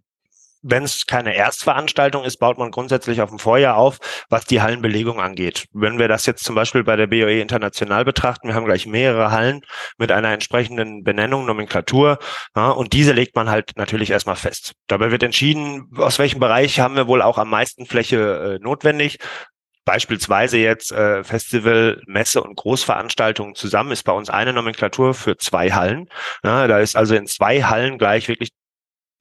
Wenn 0.62 0.82
es 0.82 1.06
keine 1.06 1.36
Erstveranstaltung 1.36 2.24
ist, 2.24 2.38
baut 2.38 2.58
man 2.58 2.72
grundsätzlich 2.72 3.22
auf 3.22 3.30
dem 3.30 3.38
Vorjahr 3.38 3.76
auf, 3.76 3.98
was 4.28 4.44
die 4.44 4.60
Hallenbelegung 4.60 5.20
angeht. 5.20 5.66
Wenn 5.72 6.00
wir 6.00 6.08
das 6.08 6.26
jetzt 6.26 6.42
zum 6.42 6.56
Beispiel 6.56 6.82
bei 6.82 6.96
der 6.96 7.06
BOE 7.06 7.40
international 7.40 8.04
betrachten, 8.04 8.48
wir 8.48 8.56
haben 8.56 8.64
gleich 8.64 8.84
mehrere 8.84 9.30
Hallen 9.30 9.60
mit 9.98 10.10
einer 10.10 10.32
entsprechenden 10.32 11.04
Benennung, 11.04 11.46
Nomenklatur, 11.46 12.18
ja, 12.56 12.70
und 12.70 12.92
diese 12.92 13.12
legt 13.12 13.36
man 13.36 13.48
halt 13.48 13.72
natürlich 13.76 14.10
erstmal 14.10 14.34
fest. 14.34 14.72
Dabei 14.88 15.12
wird 15.12 15.22
entschieden, 15.22 15.90
aus 15.96 16.18
welchem 16.18 16.40
Bereich 16.40 16.80
haben 16.80 16.96
wir 16.96 17.06
wohl 17.06 17.22
auch 17.22 17.38
am 17.38 17.50
meisten 17.50 17.86
Fläche 17.86 18.58
äh, 18.58 18.64
notwendig 18.64 19.18
beispielsweise 19.88 20.59
jetzt 20.59 20.92
äh, 20.92 21.25
Festival, 21.25 22.02
Messe 22.07 22.42
und 22.42 22.57
Großveranstaltungen 22.57 23.54
zusammen 23.54 23.90
ist 23.90 24.02
bei 24.02 24.12
uns 24.12 24.28
eine 24.28 24.52
Nomenklatur 24.52 25.14
für 25.14 25.38
zwei 25.38 25.71
Hallen. 25.71 26.11
Ja, 26.45 26.66
da 26.66 26.78
ist 26.78 26.95
also 26.95 27.14
in 27.14 27.26
zwei 27.26 27.62
Hallen 27.62 27.97
gleich 27.97 28.28
wirklich 28.28 28.50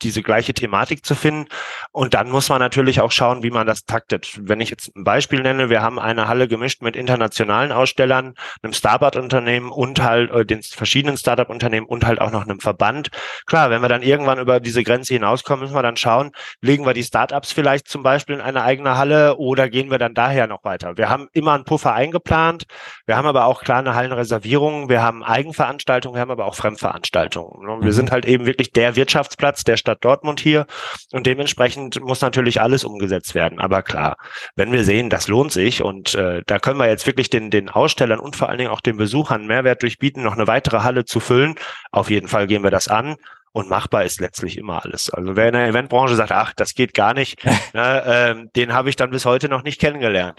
diese 0.02 0.22
gleiche 0.24 0.54
Thematik 0.54 1.06
zu 1.06 1.16
finden. 1.16 1.48
Und 1.92 2.14
dann 2.14 2.30
muss 2.30 2.50
man 2.50 2.60
natürlich 2.60 3.02
auch 3.02 3.12
schauen, 3.12 3.44
wie 3.44 3.52
man 3.52 3.68
das 3.68 3.86
taktet. 3.86 4.38
Wenn 4.42 4.62
ich 4.62 4.70
jetzt 4.70 4.96
ein 4.96 5.04
Beispiel 5.04 5.42
nenne, 5.42 5.70
wir 5.70 5.82
haben 5.82 6.00
eine 6.00 6.28
Halle 6.28 6.48
gemischt 6.48 6.82
mit 6.82 6.96
internationalen 6.96 7.72
Ausstellern, 7.72 8.36
einem 8.62 8.74
Startup-Unternehmen 8.74 9.72
und 9.72 10.02
halt 10.02 10.32
äh, 10.32 10.46
den 10.46 10.62
verschiedenen 10.64 11.18
Startup-Unternehmen 11.18 11.86
und 11.88 12.06
halt 12.06 12.22
auch 12.22 12.32
noch 12.32 12.44
einem 12.44 12.60
Verband. 12.60 13.10
Klar, 13.46 13.70
wenn 13.70 13.82
wir 13.82 13.90
dann 13.90 14.02
irgendwann 14.02 14.40
über 14.40 14.60
diese 14.60 14.84
Grenze 14.84 15.14
hinauskommen, 15.14 15.62
müssen 15.64 15.76
wir 15.76 15.84
dann 15.84 15.98
schauen, 15.98 16.32
legen 16.62 16.86
wir 16.86 16.94
die 16.94 17.04
Startups 17.04 17.52
vielleicht 17.52 17.88
zum 17.88 18.04
Beispiel 18.04 18.36
in 18.36 18.42
eine 18.42 18.64
eigene 18.64 18.98
Halle 18.98 19.38
oder 19.38 19.70
gehen 19.70 19.90
wir 19.92 19.98
dann 19.98 20.14
daher 20.14 20.48
noch 20.48 20.64
weiter. 20.64 20.98
Wir 20.98 21.10
haben 21.10 21.28
immer 21.34 21.54
einen 21.54 21.66
Puffer 21.66 21.94
eingeplant. 21.94 22.66
Wir 23.06 23.18
haben 23.18 23.28
aber 23.28 23.46
auch 23.46 23.62
kleine 23.62 23.96
Hallenreservierungen. 23.96 24.90
Wir 24.90 25.02
haben 25.02 25.24
Eigenveranstaltungen. 25.24 26.16
Wir 26.16 26.22
haben 26.22 26.32
aber 26.32 26.46
auch 26.46 26.56
Fremdveranstaltungen. 26.56 27.82
Wir 27.82 27.88
mhm. 27.88 27.92
sind 27.92 28.12
halt 28.12 28.26
eben 28.26 28.46
wirklich 28.46 28.72
der 28.72 28.96
Wirtschaftsplatz, 28.96 29.64
der 29.64 29.78
Stadt 29.88 30.04
Dortmund 30.04 30.40
hier. 30.40 30.66
Und 31.14 31.26
dementsprechend 31.26 32.02
muss 32.02 32.22
natürlich 32.22 32.60
alles 32.62 32.84
umgesetzt 32.84 33.36
werden. 33.36 33.60
Aber 33.60 33.82
klar, 33.84 34.18
wenn 34.56 34.72
wir 34.72 34.84
sehen, 34.84 35.10
das 35.10 35.28
lohnt 35.28 35.52
sich 35.52 35.82
und 35.82 36.14
äh, 36.16 36.42
da 36.46 36.60
können 36.60 36.80
wir 36.80 36.88
jetzt 36.88 37.08
wirklich 37.08 37.30
den, 37.30 37.50
den 37.50 37.70
Ausstellern 37.70 38.20
und 38.20 38.36
vor 38.36 38.50
allen 38.50 38.58
Dingen 38.58 38.72
auch 38.72 38.82
den 38.82 38.98
Besuchern 38.98 39.48
Mehrwert 39.48 39.82
durchbieten, 39.82 40.24
noch 40.24 40.34
eine 40.34 40.48
weitere 40.48 40.80
Halle 40.80 41.06
zu 41.06 41.20
füllen. 41.20 41.56
Auf 41.92 42.10
jeden 42.10 42.28
Fall 42.28 42.48
gehen 42.48 42.64
wir 42.64 42.72
das 42.72 42.88
an. 42.88 43.16
Und 43.54 43.70
machbar 43.70 44.04
ist 44.04 44.20
letztlich 44.20 44.56
immer 44.58 44.86
alles. 44.86 45.10
Also 45.10 45.36
wer 45.36 45.48
in 45.48 45.54
der 45.54 45.68
Eventbranche 45.68 46.16
sagt, 46.16 46.32
ach, 46.32 46.54
das 46.56 46.76
geht 46.76 46.94
gar 46.94 47.16
nicht, 47.16 47.44
ne, 47.74 48.04
ähm, 48.06 48.50
den 48.56 48.74
habe 48.74 48.90
ich 48.90 48.98
dann 48.98 49.10
bis 49.10 49.26
heute 49.26 49.50
noch 49.50 49.64
nicht 49.64 49.82
kennengelernt. 49.82 50.38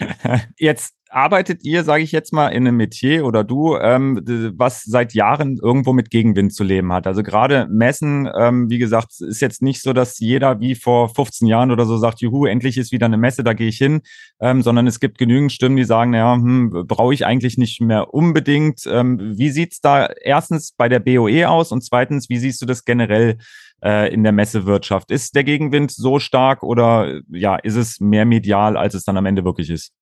Jetzt 0.56 0.94
arbeitet 1.11 1.64
ihr, 1.64 1.85
sage 1.85 2.03
ich 2.03 2.12
jetzt 2.12 2.33
mal, 2.33 2.49
in 2.49 2.66
einem 2.66 2.77
Metier 2.77 3.25
oder 3.25 3.44
du, 3.44 3.77
ähm, 3.77 4.21
was 4.57 4.85
seit 4.85 5.14
Jahren 5.14 5.59
irgendwo 5.62 5.92
mit 5.92 6.11
Gegenwind 6.11 6.55
zu 6.55 6.64
leben 6.64 6.92
hat. 6.92 7.07
Also 7.07 7.23
gerade 7.23 7.66
Messen, 7.71 8.29
ähm, 8.38 8.68
wie 8.71 8.79
gesagt, 8.79 9.21
ist 9.21 9.40
jetzt 9.40 9.62
nicht 9.62 9.83
so, 9.83 9.92
dass 9.92 10.18
jeder 10.18 10.61
wie 10.61 10.75
vor 10.75 11.09
15 11.09 11.49
Jahren 11.49 11.71
oder 11.71 11.87
so 11.87 11.97
sagt, 11.97 12.21
juhu, 12.21 12.47
endlich 12.47 12.77
ist 12.77 12.92
wieder 12.92 13.07
eine 13.07 13.16
Messe, 13.16 13.44
da 13.44 13.53
gehe 13.53 13.68
ich 13.68 13.79
hin, 13.79 14.03
ähm, 14.40 14.62
sondern 14.62 14.87
es 14.87 15.01
gibt 15.01 15.18
genügend 15.18 15.53
Stimmen, 15.53 15.77
die 15.77 15.85
sagen, 15.85 16.14
ja, 16.14 16.35
hm, 16.35 16.85
brauche 16.87 17.14
ich 17.14 17.25
eigentlich 17.27 17.59
nicht 17.59 17.81
mehr 17.81 18.12
unbedingt. 18.12 18.83
Ähm, 18.87 19.18
wie 19.37 19.51
sieht's 19.51 19.81
da 19.81 20.07
erstens 20.07 20.73
bei 20.73 20.88
der 20.88 21.01
BOE 21.01 21.49
aus 21.49 21.73
und 21.73 21.83
zweitens, 21.83 22.29
wie 22.29 22.38
siehst 22.38 22.61
du 22.62 22.66
das 22.66 22.85
generell 22.85 23.38
äh, 23.82 24.12
in 24.12 24.22
der 24.22 24.32
Messewirtschaft? 24.32 25.10
Ist 25.10 25.34
der 25.34 25.44
Gegenwind 25.44 25.90
so 25.90 26.18
stark 26.18 26.62
oder 26.62 27.20
ja, 27.28 27.56
ist 27.56 27.76
es 27.76 28.00
mehr 28.00 28.24
medial, 28.24 28.76
als 28.76 28.94
es 28.94 29.04
dann 29.04 29.16
am 29.16 29.26
Ende 29.26 29.44
wirklich 29.44 29.70
ist? 29.70 29.92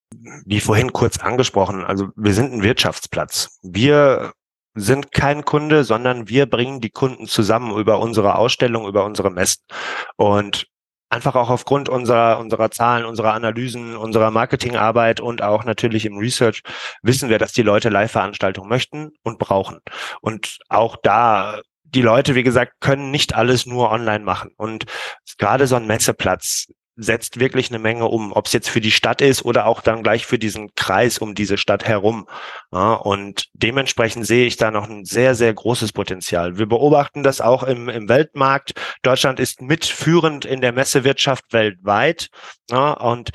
wie 0.45 0.61
vorhin 0.61 0.93
kurz 0.93 1.19
angesprochen, 1.19 1.85
also 1.85 2.09
wir 2.17 2.35
sind 2.35 2.53
ein 2.53 2.63
Wirtschaftsplatz. 2.63 3.59
Wir 3.63 4.33
sind 4.75 5.13
kein 5.13 5.45
Kunde, 5.45 5.85
sondern 5.85 6.29
wir 6.29 6.47
bringen 6.47 6.81
die 6.81 6.91
Kunden 6.91 7.27
zusammen 7.27 7.77
über 7.79 7.99
unsere 7.99 8.37
Ausstellung, 8.37 8.87
über 8.87 9.05
unsere 9.05 9.31
Messen. 9.31 9.63
Und 10.17 10.67
einfach 11.09 11.35
auch 11.35 11.51
aufgrund 11.51 11.89
unserer, 11.89 12.39
unserer 12.39 12.71
Zahlen, 12.71 13.07
unserer 13.07 13.33
Analysen, 13.33 13.97
unserer 13.97 14.31
Marketingarbeit 14.31 15.21
und 15.21 15.41
auch 15.41 15.65
natürlich 15.65 16.05
im 16.05 16.19
Research 16.19 16.63
wissen 17.03 17.31
wir, 17.31 17.39
dass 17.39 17.53
die 17.53 17.63
Leute 17.63 17.89
Live-Veranstaltungen 17.89 18.69
möchten 18.69 19.13
und 19.23 19.39
brauchen. 19.39 19.79
Und 20.21 20.59
auch 20.69 20.97
da 21.03 21.61
die 21.97 22.03
Leute, 22.03 22.35
wie 22.35 22.43
gesagt, 22.43 22.75
können 22.81 23.11
nicht 23.11 23.35
alles 23.35 23.65
nur 23.65 23.91
online 23.91 24.23
machen. 24.23 24.51
Und 24.57 24.85
gerade 25.39 25.67
so 25.67 25.77
ein 25.77 25.87
Messeplatz 25.87 26.67
setzt 26.99 27.41
wirklich 27.41 27.71
eine 27.71 27.79
Menge 27.79 28.07
um, 28.07 28.33
ob 28.33 28.47
es 28.47 28.53
jetzt 28.53 28.71
für 28.71 28.81
die 28.81 28.91
Stadt 28.91 29.21
ist 29.21 29.45
oder 29.45 29.67
auch 29.67 29.83
dann 29.83 30.03
gleich 30.03 30.27
für 30.27 30.39
diesen 30.39 30.71
Kreis 30.77 31.19
um 31.19 31.35
diese 31.35 31.59
Stadt 31.59 31.85
herum. 31.85 32.27
Ja, 32.73 32.95
und 32.95 33.47
dementsprechend 33.55 34.27
sehe 34.27 34.47
ich 34.47 34.57
da 34.57 34.71
noch 34.71 34.89
ein 34.89 35.05
sehr, 35.05 35.35
sehr 35.35 35.53
großes 35.53 35.93
Potenzial. 35.93 36.59
Wir 36.59 36.67
beobachten 36.67 37.23
das 37.23 37.41
auch 37.41 37.63
im, 37.63 37.89
im 37.89 38.09
Weltmarkt. 38.09 38.73
Deutschland 39.03 39.41
ist 39.41 39.61
mitführend 39.61 40.45
in 40.45 40.61
der 40.61 40.73
Messewirtschaft 40.73 41.53
weltweit. 41.53 42.29
Ja, 42.71 42.93
und 42.93 43.31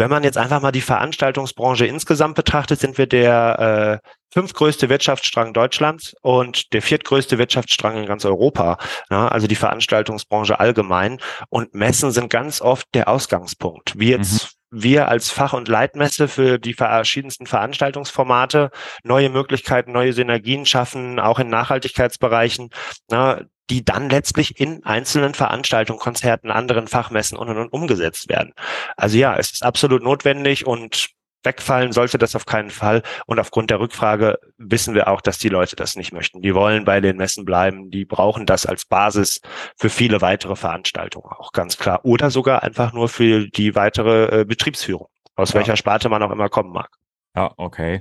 wenn 0.00 0.10
man 0.10 0.24
jetzt 0.24 0.38
einfach 0.38 0.62
mal 0.62 0.72
die 0.72 0.80
Veranstaltungsbranche 0.80 1.86
insgesamt 1.86 2.34
betrachtet, 2.34 2.80
sind 2.80 2.96
wir 2.96 3.06
der 3.06 4.00
äh, 4.02 4.08
fünftgrößte 4.32 4.88
Wirtschaftsstrang 4.88 5.52
Deutschlands 5.52 6.14
und 6.22 6.72
der 6.72 6.80
viertgrößte 6.80 7.36
Wirtschaftsstrang 7.36 7.98
in 7.98 8.06
ganz 8.06 8.24
Europa. 8.24 8.78
Ja, 9.10 9.28
also 9.28 9.46
die 9.46 9.56
Veranstaltungsbranche 9.56 10.58
allgemein. 10.58 11.20
Und 11.50 11.74
Messen 11.74 12.12
sind 12.12 12.30
ganz 12.30 12.62
oft 12.62 12.86
der 12.94 13.08
Ausgangspunkt. 13.08 13.98
Wie 13.98 14.10
jetzt 14.10 14.44
mhm 14.44 14.59
wir 14.70 15.08
als 15.08 15.30
Fach- 15.30 15.52
und 15.52 15.68
Leitmesse 15.68 16.28
für 16.28 16.58
die 16.58 16.74
verschiedensten 16.74 17.46
Veranstaltungsformate 17.46 18.70
neue 19.02 19.30
Möglichkeiten, 19.30 19.92
neue 19.92 20.12
Synergien 20.12 20.66
schaffen, 20.66 21.18
auch 21.18 21.38
in 21.38 21.48
Nachhaltigkeitsbereichen, 21.48 22.70
na, 23.08 23.42
die 23.68 23.84
dann 23.84 24.10
letztlich 24.10 24.58
in 24.58 24.84
einzelnen 24.84 25.34
Veranstaltungen, 25.34 26.00
Konzerten, 26.00 26.50
anderen 26.50 26.88
Fachmessen 26.88 27.38
und, 27.38 27.48
und, 27.48 27.58
und 27.58 27.72
umgesetzt 27.72 28.28
werden. 28.28 28.52
Also 28.96 29.16
ja, 29.16 29.36
es 29.36 29.52
ist 29.52 29.64
absolut 29.64 30.02
notwendig 30.02 30.66
und 30.66 31.10
wegfallen 31.42 31.92
sollte 31.92 32.18
das 32.18 32.36
auf 32.36 32.46
keinen 32.46 32.70
Fall. 32.70 33.02
Und 33.26 33.38
aufgrund 33.38 33.70
der 33.70 33.80
Rückfrage 33.80 34.38
wissen 34.58 34.94
wir 34.94 35.08
auch, 35.08 35.20
dass 35.20 35.38
die 35.38 35.48
Leute 35.48 35.76
das 35.76 35.96
nicht 35.96 36.12
möchten. 36.12 36.42
Die 36.42 36.54
wollen 36.54 36.84
bei 36.84 37.00
den 37.00 37.16
Messen 37.16 37.44
bleiben. 37.44 37.90
Die 37.90 38.04
brauchen 38.04 38.46
das 38.46 38.66
als 38.66 38.84
Basis 38.84 39.40
für 39.76 39.90
viele 39.90 40.20
weitere 40.20 40.56
Veranstaltungen, 40.56 41.32
auch 41.38 41.52
ganz 41.52 41.78
klar. 41.78 42.00
Oder 42.04 42.30
sogar 42.30 42.62
einfach 42.62 42.92
nur 42.92 43.08
für 43.08 43.48
die 43.48 43.74
weitere 43.74 44.40
äh, 44.40 44.44
Betriebsführung, 44.44 45.08
aus 45.36 45.50
ja. 45.50 45.56
welcher 45.56 45.76
Sparte 45.76 46.08
man 46.08 46.22
auch 46.22 46.30
immer 46.30 46.48
kommen 46.48 46.72
mag. 46.72 46.99
Ja, 47.36 47.52
okay. 47.58 48.00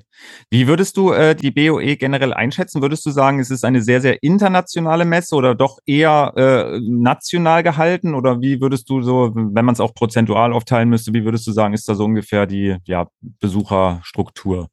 Wie 0.49 0.67
würdest 0.67 0.97
du 0.97 1.11
äh, 1.11 1.35
die 1.35 1.51
BOE 1.51 1.97
generell 1.97 2.33
einschätzen? 2.33 2.81
Würdest 2.81 3.05
du 3.05 3.11
sagen, 3.11 3.39
es 3.39 3.51
ist 3.51 3.63
eine 3.63 3.83
sehr, 3.83 4.01
sehr 4.01 4.23
internationale 4.23 5.05
Messe 5.05 5.35
oder 5.35 5.53
doch 5.53 5.77
eher 5.85 6.33
äh, 6.35 6.79
national 6.81 7.61
gehalten? 7.61 8.15
Oder 8.15 8.41
wie 8.41 8.59
würdest 8.59 8.89
du 8.89 9.01
so, 9.03 9.31
wenn 9.35 9.65
man 9.65 9.73
es 9.73 9.79
auch 9.79 9.93
prozentual 9.93 10.51
aufteilen 10.51 10.89
müsste, 10.89 11.13
wie 11.13 11.25
würdest 11.25 11.45
du 11.45 11.51
sagen, 11.51 11.75
ist 11.75 11.87
da 11.87 11.93
so 11.93 12.05
ungefähr 12.05 12.47
die 12.47 12.77
ja, 12.85 13.07
Besucherstruktur? 13.21 14.67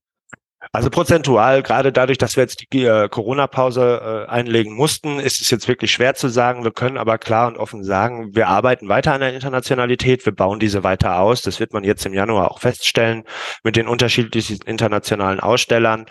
Also 0.73 0.91
prozentual, 0.91 1.63
gerade 1.63 1.93
dadurch, 1.93 2.19
dass 2.19 2.37
wir 2.37 2.43
jetzt 2.43 2.73
die 2.73 2.85
äh, 2.85 3.09
Corona-Pause 3.09 4.27
äh, 4.29 4.31
einlegen 4.31 4.75
mussten, 4.75 5.19
ist 5.19 5.41
es 5.41 5.51
jetzt 5.51 5.69
wirklich 5.69 5.91
schwer 5.91 6.15
zu 6.15 6.29
sagen. 6.29 6.65
Wir 6.65 6.73
können 6.73 6.99
aber 6.99 7.19
klar 7.19 7.49
und 7.49 7.57
offen 7.57 7.85
sagen, 7.85 8.35
wir 8.35 8.49
arbeiten 8.49 8.89
weiter 8.89 9.13
an 9.13 9.21
der 9.21 9.35
Internationalität, 9.35 10.25
wir 10.27 10.35
bauen 10.35 10.59
diese 10.59 10.83
weiter 10.83 11.21
aus. 11.21 11.43
Das 11.43 11.61
wird 11.61 11.73
man 11.73 11.85
jetzt 11.85 12.05
im 12.07 12.15
Januar 12.15 12.51
auch 12.51 12.61
feststellen 12.61 13.25
mit 13.63 13.77
den 13.77 13.89
unterschiedlichen 13.89 14.59
internationalen 14.67 15.41
Ausstellern. 15.41 16.07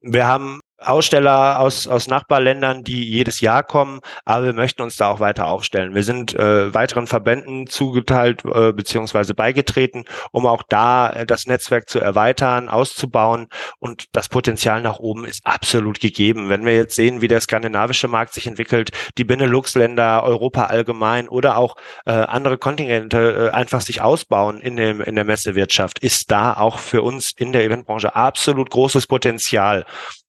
Wir 0.00 0.26
haben 0.26 0.60
Aussteller 0.80 1.60
aus, 1.60 1.86
aus 1.86 2.08
Nachbarländern, 2.08 2.84
die 2.84 3.08
jedes 3.08 3.40
Jahr 3.40 3.62
kommen, 3.62 4.00
aber 4.24 4.46
wir 4.46 4.52
möchten 4.52 4.82
uns 4.82 4.96
da 4.96 5.10
auch 5.10 5.20
weiter 5.20 5.48
aufstellen. 5.48 5.94
Wir 5.94 6.04
sind 6.04 6.34
äh, 6.34 6.72
weiteren 6.72 7.06
Verbänden 7.06 7.66
zugeteilt 7.66 8.44
äh, 8.44 8.72
beziehungsweise 8.72 9.34
beigetreten, 9.34 10.04
um 10.32 10.46
auch 10.46 10.62
da 10.68 11.10
äh, 11.10 11.26
das 11.26 11.46
Netzwerk 11.46 11.88
zu 11.88 12.00
erweitern, 12.00 12.68
auszubauen 12.68 13.48
und 13.78 14.06
das 14.12 14.28
Potenzial 14.28 14.80
nach 14.80 14.98
oben 14.98 15.24
ist 15.24 15.46
absolut 15.46 16.00
gegeben. 16.00 16.48
Wenn 16.48 16.64
wir 16.64 16.74
jetzt 16.74 16.96
sehen, 16.96 17.20
wie 17.20 17.28
der 17.28 17.40
skandinavische 17.40 18.08
Markt 18.08 18.32
sich 18.32 18.46
entwickelt, 18.46 18.90
die 19.18 19.24
Benelux-Länder, 19.24 20.22
Europa 20.24 20.64
allgemein 20.64 21.28
oder 21.28 21.56
auch 21.56 21.76
äh, 22.06 22.12
andere 22.12 22.58
Kontinente 22.58 23.50
äh, 23.52 23.54
einfach 23.54 23.80
sich 23.80 24.00
ausbauen 24.00 24.60
in, 24.60 24.76
dem, 24.76 25.00
in 25.00 25.14
der 25.14 25.24
Messewirtschaft, 25.24 25.98
ist 25.98 26.30
da 26.30 26.54
auch 26.54 26.78
für 26.78 27.02
uns 27.02 27.32
in 27.36 27.52
der 27.52 27.64
Eventbranche 27.64 28.14
absolut 28.14 28.70
großes 28.70 29.06
Potenzial. 29.06 29.84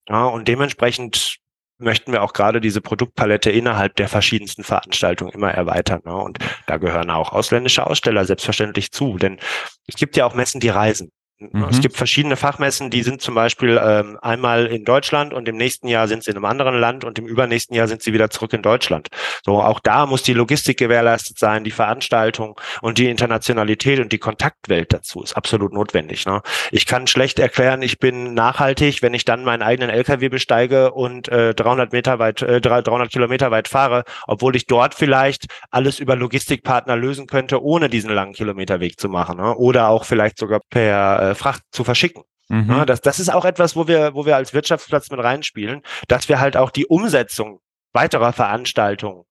Ja, 0.10 0.26
und 0.26 0.48
dementsprechend 0.48 1.38
möchten 1.82 2.12
wir 2.12 2.24
auch 2.24 2.34
gerade 2.34 2.62
diese 2.62 2.82
Produktpalette 2.82 3.50
innerhalb 3.50 3.96
der 3.96 4.08
verschiedensten 4.08 4.64
Veranstaltungen 4.64 5.32
immer 5.32 5.52
erweitern. 5.52 6.02
Ne? 6.06 6.16
Und 6.16 6.40
da 6.68 6.78
gehören 6.78 7.10
auch 7.10 7.34
ausländische 7.34 7.86
Aussteller 7.86 8.26
selbstverständlich 8.26 8.92
zu. 8.92 9.18
Denn 9.18 9.40
es 9.88 9.96
gibt 9.96 10.16
ja 10.16 10.26
auch 10.26 10.36
Messen, 10.36 10.62
die 10.62 10.70
reisen. 10.70 11.12
Mhm. 11.42 11.68
Es 11.70 11.82
gibt 11.82 11.98
verschiedene 11.98 12.36
Fachmessen, 12.36 12.90
die 12.90 13.02
sind 13.02 13.22
zum 13.22 13.34
Beispiel 13.34 13.82
ähm, 13.84 14.18
einmal 14.22 14.68
in 14.68 14.86
Deutschland 14.86 15.34
und 15.34 15.48
im 15.50 15.58
nächsten 15.58 15.88
Jahr 15.88 16.08
sind 16.08 16.24
sie 16.24 16.32
in 16.32 16.38
einem 16.38 16.46
anderen 16.46 16.76
Land 16.78 17.04
und 17.04 17.18
im 17.18 17.26
übernächsten 17.26 17.76
Jahr 17.76 17.88
sind 17.88 18.04
sie 18.04 18.14
wieder 18.14 18.30
zurück 18.30 18.54
in 18.54 18.62
Deutschland. 18.62 19.08
So, 19.44 19.62
auch 19.62 19.80
da 19.80 20.06
muss 20.06 20.22
die 20.24 20.34
Logistik 20.34 20.78
gewährleistet 20.78 21.40
sein, 21.40 21.64
die 21.64 21.72
Veranstaltung 21.72 22.60
und 22.82 22.98
die 23.00 23.10
Internationalität 23.10 24.00
und 24.00 24.12
die 24.12 24.20
Kontaktwelt 24.20 24.94
dazu 24.94 25.24
ist 25.24 25.34
absolut 25.34 25.74
notwendig. 25.74 26.26
Ne? 26.26 26.42
Ich 26.72 26.86
kann 26.86 27.08
schlecht 27.08 27.40
erklären, 27.40 27.82
ich 27.82 27.98
bin 27.98 28.34
nachhaltig, 28.34 29.02
wenn 29.02 29.14
ich 29.14 29.26
dann 29.26 29.44
meinen 29.44 29.64
eigenen 29.64 29.90
LKW 29.90 30.30
besteige 30.30 30.92
und 30.92 31.28
äh, 31.30 31.56
300 31.56 31.92
Meter 31.92 32.20
weit, 32.20 32.42
äh, 32.44 32.62
300 32.62 33.12
Kilometer 33.12 33.50
weit 33.50 33.68
fahre, 33.68 34.04
obwohl 34.28 34.56
ich 34.56 34.68
dort 34.68 34.94
vielleicht 34.94 35.48
alles 35.72 36.00
über 36.00 36.16
Logistikpartner 36.16 36.96
lösen 36.96 37.26
könnte, 37.26 37.64
ohne 37.64 37.90
diesen 37.90 38.12
langen 38.12 38.34
Kilometerweg 38.34 39.00
zu 39.00 39.10
machen. 39.10 39.38
Ne? 39.38 39.56
Oder 39.56 39.90
auch 39.90 40.06
vielleicht 40.06 40.38
sogar 40.38 40.60
per 40.70 41.31
äh, 41.31 41.31
äh, 41.32 41.36
Fracht 41.36 41.64
zu 41.72 41.84
verschicken. 41.84 42.24
Mhm. 42.50 42.70
Ja, 42.70 42.86
das, 42.86 43.02
das 43.02 43.20
ist 43.20 43.34
auch 43.34 43.46
etwas, 43.46 43.76
wo 43.76 43.88
wir, 43.88 44.14
wo 44.14 44.26
wir 44.26 44.36
als 44.36 44.54
Wirtschaftsplatz 44.54 45.10
mit 45.10 45.24
reinspielen, 45.24 45.82
dass 46.08 46.28
wir 46.30 46.40
halt 46.40 46.58
auch 46.58 46.70
die 46.70 46.86
Umsetzung 46.86 47.62
weiterer 47.94 48.34
Veranstaltungen 48.34 49.24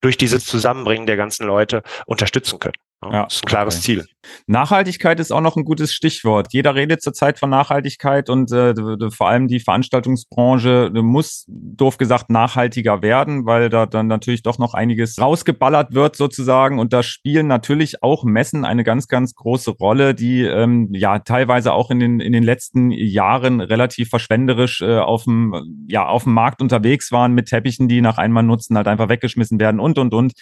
durch 0.00 0.16
dieses 0.16 0.44
Zusammenbringen 0.44 1.06
der 1.06 1.16
ganzen 1.16 1.46
Leute 1.46 1.82
unterstützen 2.06 2.58
können. 2.58 2.76
Ja, 3.10 3.24
das 3.24 3.34
ist 3.34 3.44
ein 3.44 3.48
klares 3.48 3.74
okay. 3.76 3.82
Ziel. 3.82 4.06
Nachhaltigkeit 4.46 5.18
ist 5.18 5.32
auch 5.32 5.40
noch 5.40 5.56
ein 5.56 5.64
gutes 5.64 5.92
Stichwort. 5.92 6.52
Jeder 6.52 6.74
redet 6.74 7.02
zurzeit 7.02 7.38
von 7.38 7.50
Nachhaltigkeit 7.50 8.30
und 8.30 8.52
äh, 8.52 8.74
vor 9.10 9.28
allem 9.28 9.48
die 9.48 9.58
Veranstaltungsbranche 9.58 10.90
muss, 10.94 11.44
doof 11.48 11.98
gesagt, 11.98 12.30
nachhaltiger 12.30 13.02
werden, 13.02 13.46
weil 13.46 13.68
da 13.68 13.86
dann 13.86 14.06
natürlich 14.06 14.42
doch 14.42 14.58
noch 14.58 14.74
einiges 14.74 15.20
rausgeballert 15.20 15.94
wird 15.94 16.16
sozusagen. 16.16 16.78
Und 16.78 16.92
da 16.92 17.02
spielen 17.02 17.48
natürlich 17.48 18.02
auch 18.02 18.24
Messen 18.24 18.64
eine 18.64 18.84
ganz, 18.84 19.08
ganz 19.08 19.34
große 19.34 19.72
Rolle, 19.72 20.14
die 20.14 20.42
ähm, 20.42 20.88
ja 20.92 21.18
teilweise 21.18 21.72
auch 21.72 21.90
in 21.90 21.98
den, 21.98 22.20
in 22.20 22.32
den 22.32 22.44
letzten 22.44 22.90
Jahren 22.92 23.60
relativ 23.60 24.10
verschwenderisch 24.10 24.82
äh, 24.82 24.98
auf, 24.98 25.24
dem, 25.24 25.86
ja, 25.88 26.06
auf 26.06 26.24
dem 26.24 26.34
Markt 26.34 26.62
unterwegs 26.62 27.10
waren 27.10 27.32
mit 27.32 27.46
Teppichen, 27.46 27.88
die 27.88 28.00
nach 28.00 28.18
einmal 28.18 28.44
nutzen 28.44 28.76
halt 28.76 28.86
einfach 28.86 29.08
weggeschmissen 29.08 29.58
werden 29.58 29.80
und, 29.80 29.98
und, 29.98 30.14
und. 30.14 30.32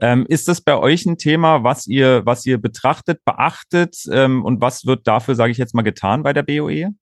Ähm, 0.00 0.26
ist 0.28 0.48
das 0.48 0.60
bei 0.60 0.76
euch 0.76 1.06
ein 1.06 1.18
Thema, 1.18 1.64
was 1.64 1.86
ihr, 1.86 2.24
was 2.24 2.46
ihr 2.46 2.58
betrachtet, 2.58 3.24
beachtet 3.24 3.96
ähm, 4.12 4.44
und 4.44 4.60
was 4.60 4.86
wird 4.86 5.06
dafür, 5.06 5.34
sage 5.34 5.52
ich 5.52 5.58
jetzt 5.58 5.74
mal, 5.74 5.82
getan 5.82 6.22
bei 6.22 6.32
der 6.32 6.42
BOE? 6.42 6.92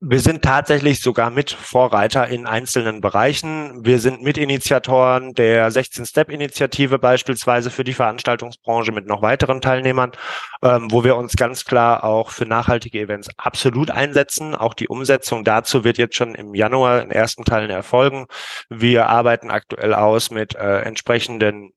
Wir 0.00 0.20
sind 0.20 0.42
tatsächlich 0.42 1.00
sogar 1.00 1.28
mit 1.30 1.50
Vorreiter 1.50 2.28
in 2.28 2.46
einzelnen 2.46 3.00
Bereichen. 3.00 3.84
Wir 3.84 3.98
sind 3.98 4.22
Mitinitiatoren 4.22 5.34
der 5.34 5.72
16-Step-Initiative 5.72 7.00
beispielsweise 7.00 7.68
für 7.70 7.82
die 7.82 7.94
Veranstaltungsbranche 7.94 8.92
mit 8.92 9.08
noch 9.08 9.22
weiteren 9.22 9.60
Teilnehmern, 9.60 10.12
ähm, 10.62 10.86
wo 10.92 11.02
wir 11.02 11.16
uns 11.16 11.34
ganz 11.34 11.64
klar 11.64 12.04
auch 12.04 12.30
für 12.30 12.46
nachhaltige 12.46 13.00
Events 13.00 13.28
absolut 13.38 13.90
einsetzen. 13.90 14.54
Auch 14.54 14.74
die 14.74 14.86
Umsetzung 14.86 15.42
dazu 15.42 15.82
wird 15.82 15.98
jetzt 15.98 16.14
schon 16.14 16.36
im 16.36 16.54
Januar 16.54 17.02
in 17.02 17.10
ersten 17.10 17.44
Teilen 17.44 17.70
erfolgen. 17.70 18.26
Wir 18.70 19.08
arbeiten 19.08 19.50
aktuell 19.50 19.94
aus 19.94 20.30
mit 20.30 20.54
äh, 20.54 20.82
entsprechenden 20.82 21.72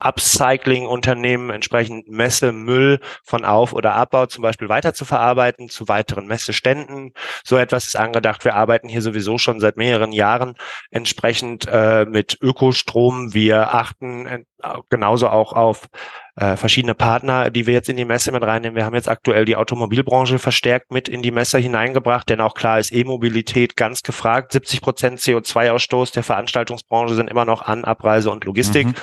Upcycling-Unternehmen 0.00 1.50
entsprechend 1.50 2.08
Messemüll 2.08 3.00
von 3.24 3.44
Auf- 3.44 3.72
oder 3.72 3.94
Abbau 3.94 4.26
zum 4.26 4.42
Beispiel 4.42 4.68
weiterzuverarbeiten 4.68 5.68
zu 5.68 5.88
weiteren 5.88 6.26
Messeständen. 6.26 7.12
So 7.44 7.56
etwas 7.56 7.86
ist 7.86 7.96
angedacht. 7.96 8.44
Wir 8.44 8.54
arbeiten 8.54 8.88
hier 8.88 9.02
sowieso 9.02 9.38
schon 9.38 9.60
seit 9.60 9.76
mehreren 9.76 10.12
Jahren 10.12 10.54
entsprechend 10.90 11.66
äh, 11.70 12.06
mit 12.06 12.38
Ökostrom. 12.40 13.34
Wir 13.34 13.74
achten 13.74 14.26
äh, 14.26 14.44
genauso 14.88 15.28
auch 15.28 15.52
auf 15.52 15.88
äh, 16.36 16.56
verschiedene 16.56 16.94
Partner, 16.94 17.50
die 17.50 17.66
wir 17.66 17.74
jetzt 17.74 17.88
in 17.88 17.96
die 17.96 18.04
Messe 18.04 18.32
mit 18.32 18.42
reinnehmen. 18.42 18.76
Wir 18.76 18.84
haben 18.84 18.94
jetzt 18.94 19.08
aktuell 19.08 19.44
die 19.44 19.56
Automobilbranche 19.56 20.38
verstärkt 20.38 20.92
mit 20.92 21.08
in 21.08 21.22
die 21.22 21.30
Messe 21.30 21.58
hineingebracht, 21.58 22.28
denn 22.28 22.40
auch 22.40 22.54
klar 22.54 22.78
ist 22.78 22.92
E-Mobilität 22.92 23.76
ganz 23.76 24.02
gefragt. 24.02 24.52
70 24.52 24.80
Prozent 24.80 25.20
CO2-Ausstoß 25.20 26.12
der 26.12 26.22
Veranstaltungsbranche 26.22 27.14
sind 27.14 27.30
immer 27.30 27.44
noch 27.44 27.62
an 27.62 27.84
Abreise 27.84 28.30
und 28.30 28.44
Logistik. 28.44 28.88
Mhm. 28.88 28.94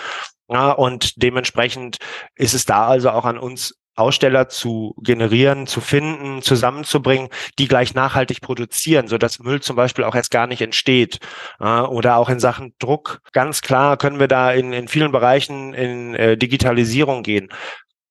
Ja, 0.49 0.71
und 0.71 1.21
dementsprechend 1.21 1.97
ist 2.35 2.53
es 2.53 2.65
da 2.65 2.87
also 2.87 3.09
auch 3.09 3.25
an 3.25 3.37
uns, 3.37 3.75
Aussteller 3.97 4.49
zu 4.49 4.95
generieren, 5.01 5.67
zu 5.67 5.81
finden, 5.81 6.41
zusammenzubringen, 6.41 7.29
die 7.59 7.67
gleich 7.67 7.93
nachhaltig 7.93 8.41
produzieren, 8.41 9.07
so 9.07 9.17
dass 9.17 9.39
Müll 9.39 9.61
zum 9.61 9.75
Beispiel 9.75 10.03
auch 10.03 10.15
erst 10.15 10.31
gar 10.31 10.47
nicht 10.47 10.61
entsteht. 10.61 11.19
oder 11.59 12.17
auch 12.17 12.29
in 12.29 12.39
Sachen 12.39 12.73
Druck. 12.79 13.21
Ganz 13.33 13.61
klar 13.61 13.97
können 13.97 14.19
wir 14.19 14.27
da 14.27 14.51
in, 14.51 14.73
in 14.73 14.87
vielen 14.87 15.11
Bereichen 15.11 15.73
in 15.73 16.15
äh, 16.15 16.37
Digitalisierung 16.37 17.23
gehen. 17.23 17.49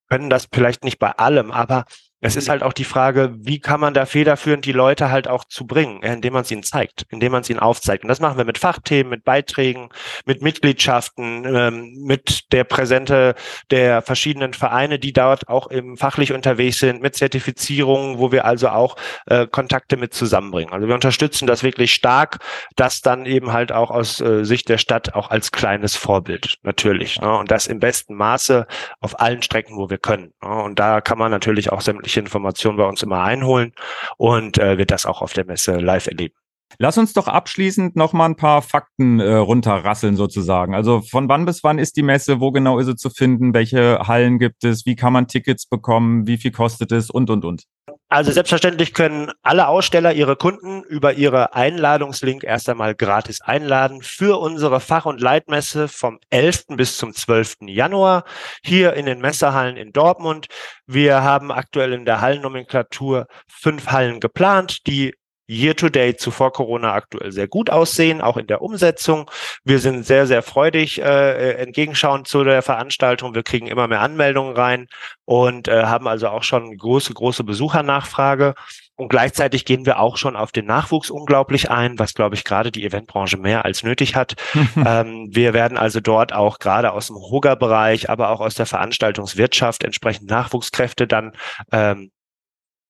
Können 0.09 0.31
das 0.31 0.49
vielleicht 0.53 0.85
nicht 0.85 0.99
bei 0.99 1.11
allem, 1.13 1.51
aber 1.51 1.85
es 2.21 2.35
ist 2.35 2.49
halt 2.49 2.63
auch 2.63 2.73
die 2.73 2.85
Frage, 2.85 3.35
wie 3.39 3.61
kann 3.61 3.79
man 3.79 3.93
da 3.93 4.07
federführend 4.07 4.65
die 4.65 4.73
Leute 4.73 5.11
halt 5.11 5.29
auch 5.29 5.45
zu 5.45 5.67
bringen, 5.67 6.03
indem 6.03 6.33
man 6.33 6.43
es 6.43 6.51
ihnen 6.51 6.63
zeigt, 6.63 7.05
indem 7.11 7.33
man 7.33 7.43
es 7.43 7.51
ihnen 7.51 7.61
aufzeigt. 7.61 8.05
Und 8.05 8.09
das 8.09 8.21
machen 8.21 8.39
wir 8.39 8.47
mit 8.47 8.57
Fachthemen, 8.57 9.11
mit 9.11 9.25
Beiträgen, 9.25 9.91
mit 10.25 10.41
Mitgliedschaften, 10.41 11.45
ähm, 11.45 11.93
mit 12.07 12.53
der 12.53 12.65
Präsente 12.65 13.35
der 13.71 14.01
verschiedenen 14.01 14.55
Vereine, 14.55 14.99
die 14.99 15.13
dort 15.13 15.49
auch 15.49 15.67
im 15.67 15.99
fachlich 15.99 16.33
unterwegs 16.33 16.79
sind, 16.79 17.03
mit 17.03 17.17
Zertifizierungen, 17.17 18.19
wo 18.19 18.33
wir 18.33 18.47
also 18.47 18.71
auch 18.71 18.97
äh, 19.27 19.47
Kontakte 19.47 19.99
mit 19.99 20.15
zusammenbringen. 20.15 20.73
Also 20.73 20.89
wir 20.89 20.95
unterstützen 20.95 21.47
das 21.47 21.63
wirklich 21.63 21.93
stark, 21.93 22.39
das 22.77 23.03
dann 23.03 23.27
eben 23.27 23.53
halt 23.53 23.73
auch 23.73 23.91
aus 23.91 24.21
äh, 24.23 24.45
Sicht 24.45 24.71
der 24.71 24.79
Stadt 24.79 25.15
auch 25.15 25.31
als 25.31 25.53
kleines 25.53 25.97
Vorbild 25.97 26.57
natürlich. 26.63 27.21
Ne? 27.21 27.37
Und 27.37 27.51
das 27.51 27.67
im 27.67 27.79
besten 27.79 28.15
Maße 28.15 28.67
auf 29.01 29.21
allen 29.21 29.43
Strecken, 29.43 29.77
wo 29.77 29.91
wir 29.91 29.99
können. 29.99 30.33
Ne? 30.43 30.63
Und 30.63 30.79
da 30.79 31.01
kann 31.01 31.19
man 31.19 31.31
natürlich 31.31 31.71
auch 31.71 31.83
sämtliche 31.83 32.06
sämtliche 32.07 32.21
Informationen 32.21 32.79
bei 32.79 32.85
uns 32.87 33.03
immer 33.03 33.23
einholen 33.23 33.73
und 34.17 34.59
äh, 34.59 34.79
wird 34.79 34.91
das 34.91 35.07
auch 35.07 35.23
auf 35.23 35.33
der 35.33 35.45
Messe 35.45 35.77
live 35.77 36.07
erleben. 36.07 36.35
Lass 36.79 36.99
uns 36.99 37.13
doch 37.13 37.29
abschließend 37.29 37.97
noch 37.97 38.13
mal 38.13 38.27
ein 38.27 38.37
paar 38.37 38.61
Fakten 38.61 39.21
äh, 39.21 39.35
runterrasseln 39.35 40.17
sozusagen. 40.17 40.75
Also 40.75 41.01
von 41.01 41.29
wann 41.29 41.45
bis 41.45 41.63
wann 41.63 41.79
ist 41.79 41.97
die 41.97 42.03
Messe? 42.03 42.41
Wo 42.41 42.51
genau 42.51 42.79
ist 42.79 42.87
sie 42.87 42.97
zu 42.97 43.09
finden? 43.09 43.55
Welche 43.55 44.01
Hallen 44.07 44.39
gibt 44.39 44.65
es? 44.65 44.85
Wie 44.85 44.97
kann 44.97 45.13
man 45.13 45.29
Tickets 45.29 45.67
bekommen? 45.67 46.27
Wie 46.27 46.39
viel 46.39 46.51
kostet 46.51 46.93
es? 46.93 47.09
Und, 47.09 47.31
und, 47.31 47.45
und. 47.45 47.65
Also 48.09 48.31
selbstverständlich 48.31 48.95
können 48.95 49.33
alle 49.43 49.67
Aussteller 49.67 50.13
ihre 50.13 50.37
Kunden 50.37 50.85
über 50.85 51.15
ihre 51.15 51.55
Einladungslink 51.55 52.45
erst 52.45 52.69
einmal 52.69 52.95
gratis 52.95 53.41
einladen 53.41 54.01
für 54.01 54.39
unsere 54.39 54.79
Fach- 54.79 55.07
und 55.07 55.21
Leitmesse 55.21 55.89
vom 55.89 56.21
11. 56.31 56.67
bis 56.77 56.99
zum 56.99 57.13
12. 57.13 57.57
Januar 57.63 58.23
hier 58.63 58.93
in 58.93 59.07
den 59.07 59.19
Messehallen 59.19 59.77
in 59.77 59.93
Dortmund. 59.93 60.47
Wir 60.87 61.25
haben 61.25 61.51
aktuell 61.51 61.93
in 61.93 62.05
der 62.05 62.21
Hallennomenklatur 62.21 63.27
fünf 63.49 63.89
Hallen 63.89 64.21
geplant, 64.21 64.87
die 64.87 65.13
Year-to-Date 65.49 66.21
zuvor 66.21 66.53
Corona 66.53 66.93
aktuell 66.93 67.33
sehr 67.33 67.49
gut 67.49 67.71
aussehen, 67.71 68.21
auch 68.21 68.37
in 68.37 68.47
der 68.47 68.63
Umsetzung. 68.63 69.31
Wir 69.65 69.79
sind 69.79 70.05
sehr, 70.05 70.27
sehr 70.27 70.43
freudig 70.43 71.01
äh, 71.01 71.53
entgegenschauend 71.53 72.27
zu 72.27 72.45
der 72.45 72.63
Veranstaltung. 72.63 73.35
Wir 73.35 73.43
kriegen 73.43 73.67
immer 73.67 73.89
mehr 73.89 74.01
Anmeldungen 74.01 74.57
rein 74.57 74.89
und 75.25 75.69
äh, 75.69 75.85
haben 75.85 76.09
also 76.09 76.29
auch 76.29 76.43
schon 76.43 76.77
große, 76.77 77.15
große 77.15 77.45
Besuchernachfrage. 77.45 78.55
Und 78.99 79.09
gleichzeitig 79.09 79.67
gehen 79.67 79.85
wir 79.85 80.01
auch 80.01 80.17
schon 80.17 80.37
auf 80.37 80.53
den 80.53 80.65
Nachwuchs 80.65 81.11
unglaublich 81.11 81.71
ein, 81.71 81.99
was, 81.99 82.15
glaube 82.15 82.35
ich, 82.35 82.45
gerade 82.45 82.73
die 82.73 82.83
Eventbranche 82.83 83.37
mehr 83.37 83.67
als 83.67 83.83
nötig 83.83 84.17
hat. 84.17 84.37
ähm, 84.77 85.29
wir 85.31 85.53
werden 85.53 85.77
also 85.77 86.01
dort 86.01 86.33
auch 86.33 86.59
gerade 86.59 86.93
aus 86.93 87.09
dem 87.09 87.17
Hugger-Bereich, 87.17 88.09
aber 88.09 88.31
auch 88.31 88.41
aus 88.41 88.55
der 88.55 88.65
Veranstaltungswirtschaft 88.65 89.85
entsprechend 89.85 90.31
Nachwuchskräfte 90.31 91.07
dann 91.07 91.33
ähm, 91.73 92.11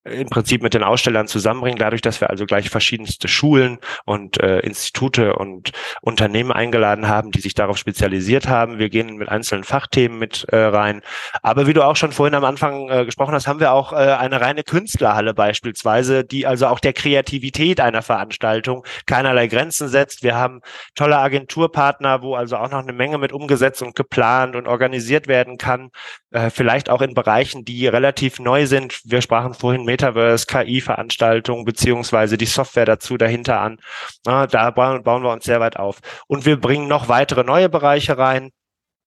im 0.07 0.29
Prinzip 0.29 0.63
mit 0.63 0.75
den 0.75 0.83
Ausstellern 0.83 1.27
zusammenbringen, 1.27 1.79
dadurch, 1.79 2.03
dass 2.03 2.21
wir 2.21 2.31
also 2.31 2.47
gleich 2.47 2.71
verschiedenste 2.71 3.29
Schulen 3.29 3.79
und 4.05 4.41
äh, 4.41 4.61
Institute 4.61 5.35
und 5.35 5.73
Unternehmen 6.01 6.53
eingeladen 6.53 7.09
haben, 7.09 7.31
die 7.31 7.41
sich 7.41 7.55
darauf 7.55 7.77
spezialisiert 7.79 8.49
haben. 8.49 8.79
Wir 8.79 8.89
gehen 8.89 9.17
mit 9.17 9.29
einzelnen 9.29 9.65
Fachthemen 9.65 10.19
mit 10.19 10.45
äh, 10.51 10.57
rein. 10.57 11.03
Aber 11.43 11.67
wie 11.67 11.73
du 11.73 11.85
auch 11.85 11.97
schon 11.97 12.13
vorhin 12.13 12.35
am 12.35 12.45
Anfang 12.45 12.89
äh, 12.89 13.05
gesprochen 13.05 13.35
hast, 13.35 13.47
haben 13.47 13.61
wir 13.61 13.73
auch 13.73 13.93
äh, 13.93 13.97
eine 13.97 14.41
reine 14.41 14.63
Künstlerhalle 14.63 15.35
beispielsweise, 15.35 16.25
die 16.25 16.47
also 16.47 16.67
auch 16.67 16.81
der 16.81 16.93
Kreativität 16.93 17.81
einer 17.81 18.03
Veranstaltung 18.03 18.85
keinerlei 19.07 19.47
Grenzen 19.49 19.89
setzt. 19.89 20.23
Wir 20.23 20.37
haben 20.37 20.61
tolle 20.95 21.19
Agenturpartner, 21.19 22.23
wo 22.23 22.35
also 22.35 22.57
auch 22.57 22.71
noch 22.71 22.83
eine 22.83 22.93
Menge 22.93 23.19
mit 23.19 23.33
umgesetzt 23.33 23.83
und 23.83 23.97
geplant 23.97 24.57
und 24.57 24.69
organisiert 24.69 25.29
werden 25.29 25.59
kann. 25.59 25.91
Äh, 26.31 26.51
vielleicht 26.51 26.91
auch 26.91 27.03
in 27.03 27.15
Bereichen, 27.15 27.65
die 27.65 27.87
relativ 27.87 28.39
neu 28.39 28.67
sind. 28.67 29.01
Wir 29.05 29.23
sprachen 29.23 29.55
vorhin 29.55 29.85
mit 29.85 29.96
Metaverse, 29.97 30.47
KI-Veranstaltungen 30.47 31.65
beziehungsweise 31.65 32.37
die 32.37 32.47
Software 32.47 32.85
dazu 32.85 33.17
dahinter 33.17 33.61
an. 33.61 33.79
Na, 34.27 34.47
da 34.47 34.71
bauen, 34.71 35.03
bauen 35.03 35.23
wir 35.23 35.33
uns 35.33 35.45
sehr 35.45 35.61
weit 35.61 35.79
auf. 35.79 36.01
Und 36.27 36.45
wir 36.45 36.61
bringen 36.61 36.87
noch 36.87 37.09
weitere 37.09 37.45
neue 37.45 37.71
Bereiche 37.71 38.19
rein 38.19 38.51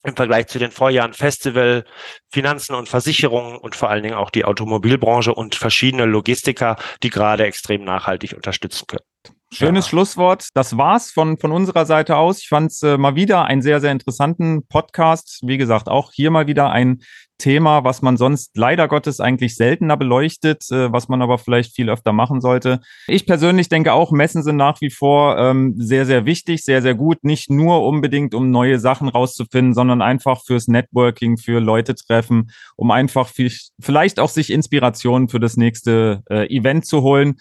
im 0.03 0.15
Vergleich 0.15 0.47
zu 0.47 0.59
den 0.59 0.71
Vorjahren 0.71 1.13
Festival, 1.13 1.85
Finanzen 2.31 2.73
und 2.73 2.89
Versicherungen 2.89 3.57
und 3.57 3.75
vor 3.75 3.89
allen 3.89 4.03
Dingen 4.03 4.15
auch 4.15 4.31
die 4.31 4.45
Automobilbranche 4.45 5.33
und 5.33 5.55
verschiedene 5.55 6.05
Logistiker, 6.05 6.77
die 7.03 7.09
gerade 7.09 7.45
extrem 7.45 7.83
nachhaltig 7.83 8.33
unterstützen 8.33 8.87
können. 8.87 9.08
Schönes 9.51 9.85
ja. 9.85 9.89
Schlusswort. 9.89 10.49
Das 10.53 10.77
war's 10.77 11.11
von, 11.11 11.37
von 11.37 11.51
unserer 11.51 11.85
Seite 11.85 12.17
aus. 12.17 12.39
Ich 12.39 12.49
fand 12.49 12.71
es 12.71 12.83
äh, 12.83 12.97
mal 12.97 13.15
wieder 13.15 13.45
einen 13.45 13.61
sehr, 13.63 13.81
sehr 13.81 13.91
interessanten 13.91 14.67
Podcast. 14.67 15.39
Wie 15.43 15.57
gesagt, 15.57 15.89
auch 15.89 16.11
hier 16.13 16.29
mal 16.29 16.45
wieder 16.45 16.69
ein 16.69 17.01
Thema, 17.39 17.83
was 17.83 18.03
man 18.03 18.17
sonst 18.17 18.55
leider 18.55 18.87
Gottes 18.87 19.19
eigentlich 19.19 19.55
seltener 19.55 19.97
beleuchtet, 19.97 20.69
äh, 20.71 20.91
was 20.91 21.07
man 21.07 21.23
aber 21.23 21.39
vielleicht 21.39 21.73
viel 21.73 21.89
öfter 21.89 22.13
machen 22.13 22.41
sollte. 22.41 22.81
Ich 23.07 23.25
persönlich 23.25 23.69
denke 23.69 23.93
auch, 23.93 24.11
Messen 24.11 24.43
sind 24.43 24.57
nach 24.57 24.81
wie 24.81 24.91
vor 24.91 25.37
ähm, 25.39 25.73
sehr, 25.77 26.05
sehr 26.05 26.25
wichtig, 26.25 26.63
sehr, 26.63 26.83
sehr 26.83 26.93
gut. 26.93 27.23
Nicht 27.23 27.49
nur 27.49 27.83
unbedingt, 27.83 28.35
um 28.35 28.51
neue 28.51 28.77
Sachen 28.77 29.09
rauszufinden, 29.09 29.73
sondern 29.73 30.03
einfach 30.03 30.43
fürs 30.45 30.67
Networking, 30.67 31.37
für 31.37 31.59
Leute 31.59 31.95
treffen, 31.95 32.51
um 32.75 32.91
einfach 32.91 33.27
viel, 33.27 33.51
vielleicht 33.79 34.19
auch 34.19 34.29
sich 34.29 34.51
Inspirationen 34.51 35.29
für 35.29 35.39
das 35.39 35.57
nächste 35.57 36.21
äh, 36.29 36.45
Event 36.55 36.85
zu 36.85 37.01
holen. 37.01 37.37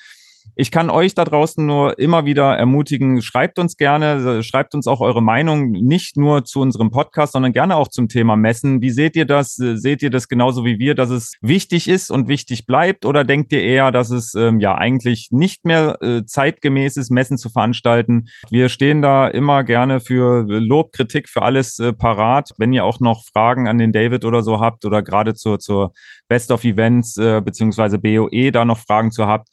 Ich 0.61 0.73
kann 0.73 0.91
euch 0.91 1.15
da 1.15 1.25
draußen 1.25 1.65
nur 1.65 2.01
immer 2.01 2.25
wieder 2.25 2.57
ermutigen, 2.57 3.23
schreibt 3.23 3.61
uns 3.61 3.77
gerne, 3.77 4.43
schreibt 4.43 4.75
uns 4.75 4.89
auch 4.89 5.01
eure 5.01 5.23
Meinung, 5.23 5.71
nicht 5.71 6.17
nur 6.17 6.45
zu 6.45 6.59
unserem 6.59 6.91
Podcast, 6.91 7.35
sondern 7.35 7.53
gerne 7.53 7.77
auch 7.77 7.87
zum 7.87 8.09
Thema 8.09 8.35
Messen. 8.35 8.83
Wie 8.83 8.91
seht 8.91 9.15
ihr 9.15 9.25
das? 9.25 9.55
Seht 9.55 10.03
ihr 10.03 10.11
das 10.11 10.27
genauso 10.27 10.65
wie 10.65 10.81
wir, 10.81 10.97
dass 10.97 11.11
es 11.11 11.35
wichtig 11.43 11.87
ist 11.87 12.11
und 12.11 12.27
wichtig 12.27 12.67
bleibt? 12.67 13.05
Oder 13.05 13.23
denkt 13.23 13.53
ihr 13.53 13.63
eher, 13.63 13.93
dass 13.93 14.11
es 14.11 14.35
ähm, 14.35 14.59
ja 14.59 14.75
eigentlich 14.75 15.29
nicht 15.31 15.65
mehr 15.65 15.97
äh, 16.03 16.25
zeitgemäß 16.25 16.97
ist, 16.97 17.13
Messen 17.13 17.39
zu 17.39 17.51
veranstalten? 17.51 18.27
Wir 18.51 18.69
stehen 18.69 19.01
da 19.01 19.29
immer 19.29 19.63
gerne 19.63 20.01
für 20.01 20.43
Lob, 20.43 20.91
Kritik, 20.91 21.29
für 21.29 21.43
alles 21.43 21.79
äh, 21.79 21.93
parat. 21.93 22.51
Wenn 22.59 22.73
ihr 22.73 22.85
auch 22.85 22.99
noch 22.99 23.23
Fragen 23.33 23.69
an 23.69 23.79
den 23.79 23.93
David 23.93 24.25
oder 24.25 24.43
so 24.43 24.59
habt 24.59 24.85
oder 24.85 25.03
gerade 25.03 25.35
zur, 25.35 25.61
zur 25.61 25.93
Best 26.27 26.51
of 26.51 26.65
Events 26.65 27.17
äh, 27.17 27.41
beziehungsweise 27.45 28.01
BOE 28.01 28.51
da 28.51 28.65
noch 28.65 28.79
Fragen 28.79 29.13
zu 29.13 29.29
habt, 29.29 29.47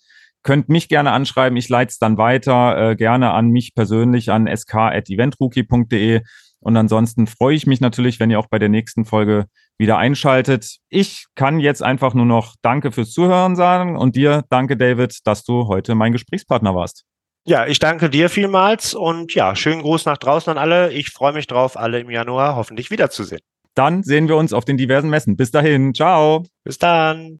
Könnt 0.45 0.69
mich 0.69 0.89
gerne 0.89 1.11
anschreiben, 1.11 1.57
ich 1.57 1.69
leite 1.69 1.89
es 1.89 1.97
dann 1.97 2.19
weiter, 2.19 2.91
äh, 2.91 2.95
gerne 2.95 3.31
an 3.31 3.49
mich 3.49 3.73
persönlich 3.73 4.29
an 4.29 4.47
sk.eventrookie.de. 4.47 6.21
Und 6.59 6.77
ansonsten 6.77 7.25
freue 7.25 7.55
ich 7.55 7.65
mich 7.65 7.81
natürlich, 7.81 8.19
wenn 8.19 8.29
ihr 8.29 8.37
auch 8.37 8.45
bei 8.45 8.59
der 8.59 8.69
nächsten 8.69 9.05
Folge 9.05 9.45
wieder 9.79 9.97
einschaltet. 9.97 10.77
Ich 10.87 11.25
kann 11.33 11.59
jetzt 11.59 11.81
einfach 11.81 12.13
nur 12.13 12.27
noch 12.27 12.53
Danke 12.61 12.91
fürs 12.91 13.11
Zuhören 13.11 13.55
sagen 13.55 13.97
und 13.97 14.15
dir 14.15 14.43
danke, 14.51 14.77
David, 14.77 15.17
dass 15.23 15.43
du 15.43 15.67
heute 15.67 15.95
mein 15.95 16.11
Gesprächspartner 16.11 16.75
warst. 16.75 17.05
Ja, 17.47 17.65
ich 17.65 17.79
danke 17.79 18.11
dir 18.11 18.29
vielmals 18.29 18.93
und 18.93 19.33
ja, 19.33 19.55
schönen 19.55 19.81
Gruß 19.81 20.05
nach 20.05 20.19
draußen 20.19 20.51
an 20.51 20.59
alle. 20.59 20.93
Ich 20.93 21.09
freue 21.09 21.33
mich 21.33 21.47
drauf, 21.47 21.75
alle 21.75 21.99
im 21.99 22.11
Januar 22.11 22.55
hoffentlich 22.55 22.91
wiederzusehen. 22.91 23.41
Dann 23.73 24.03
sehen 24.03 24.27
wir 24.27 24.37
uns 24.37 24.53
auf 24.53 24.63
den 24.63 24.77
diversen 24.77 25.09
Messen. 25.09 25.37
Bis 25.37 25.49
dahin, 25.49 25.95
ciao. 25.95 26.43
Bis 26.63 26.77
dann. 26.77 27.39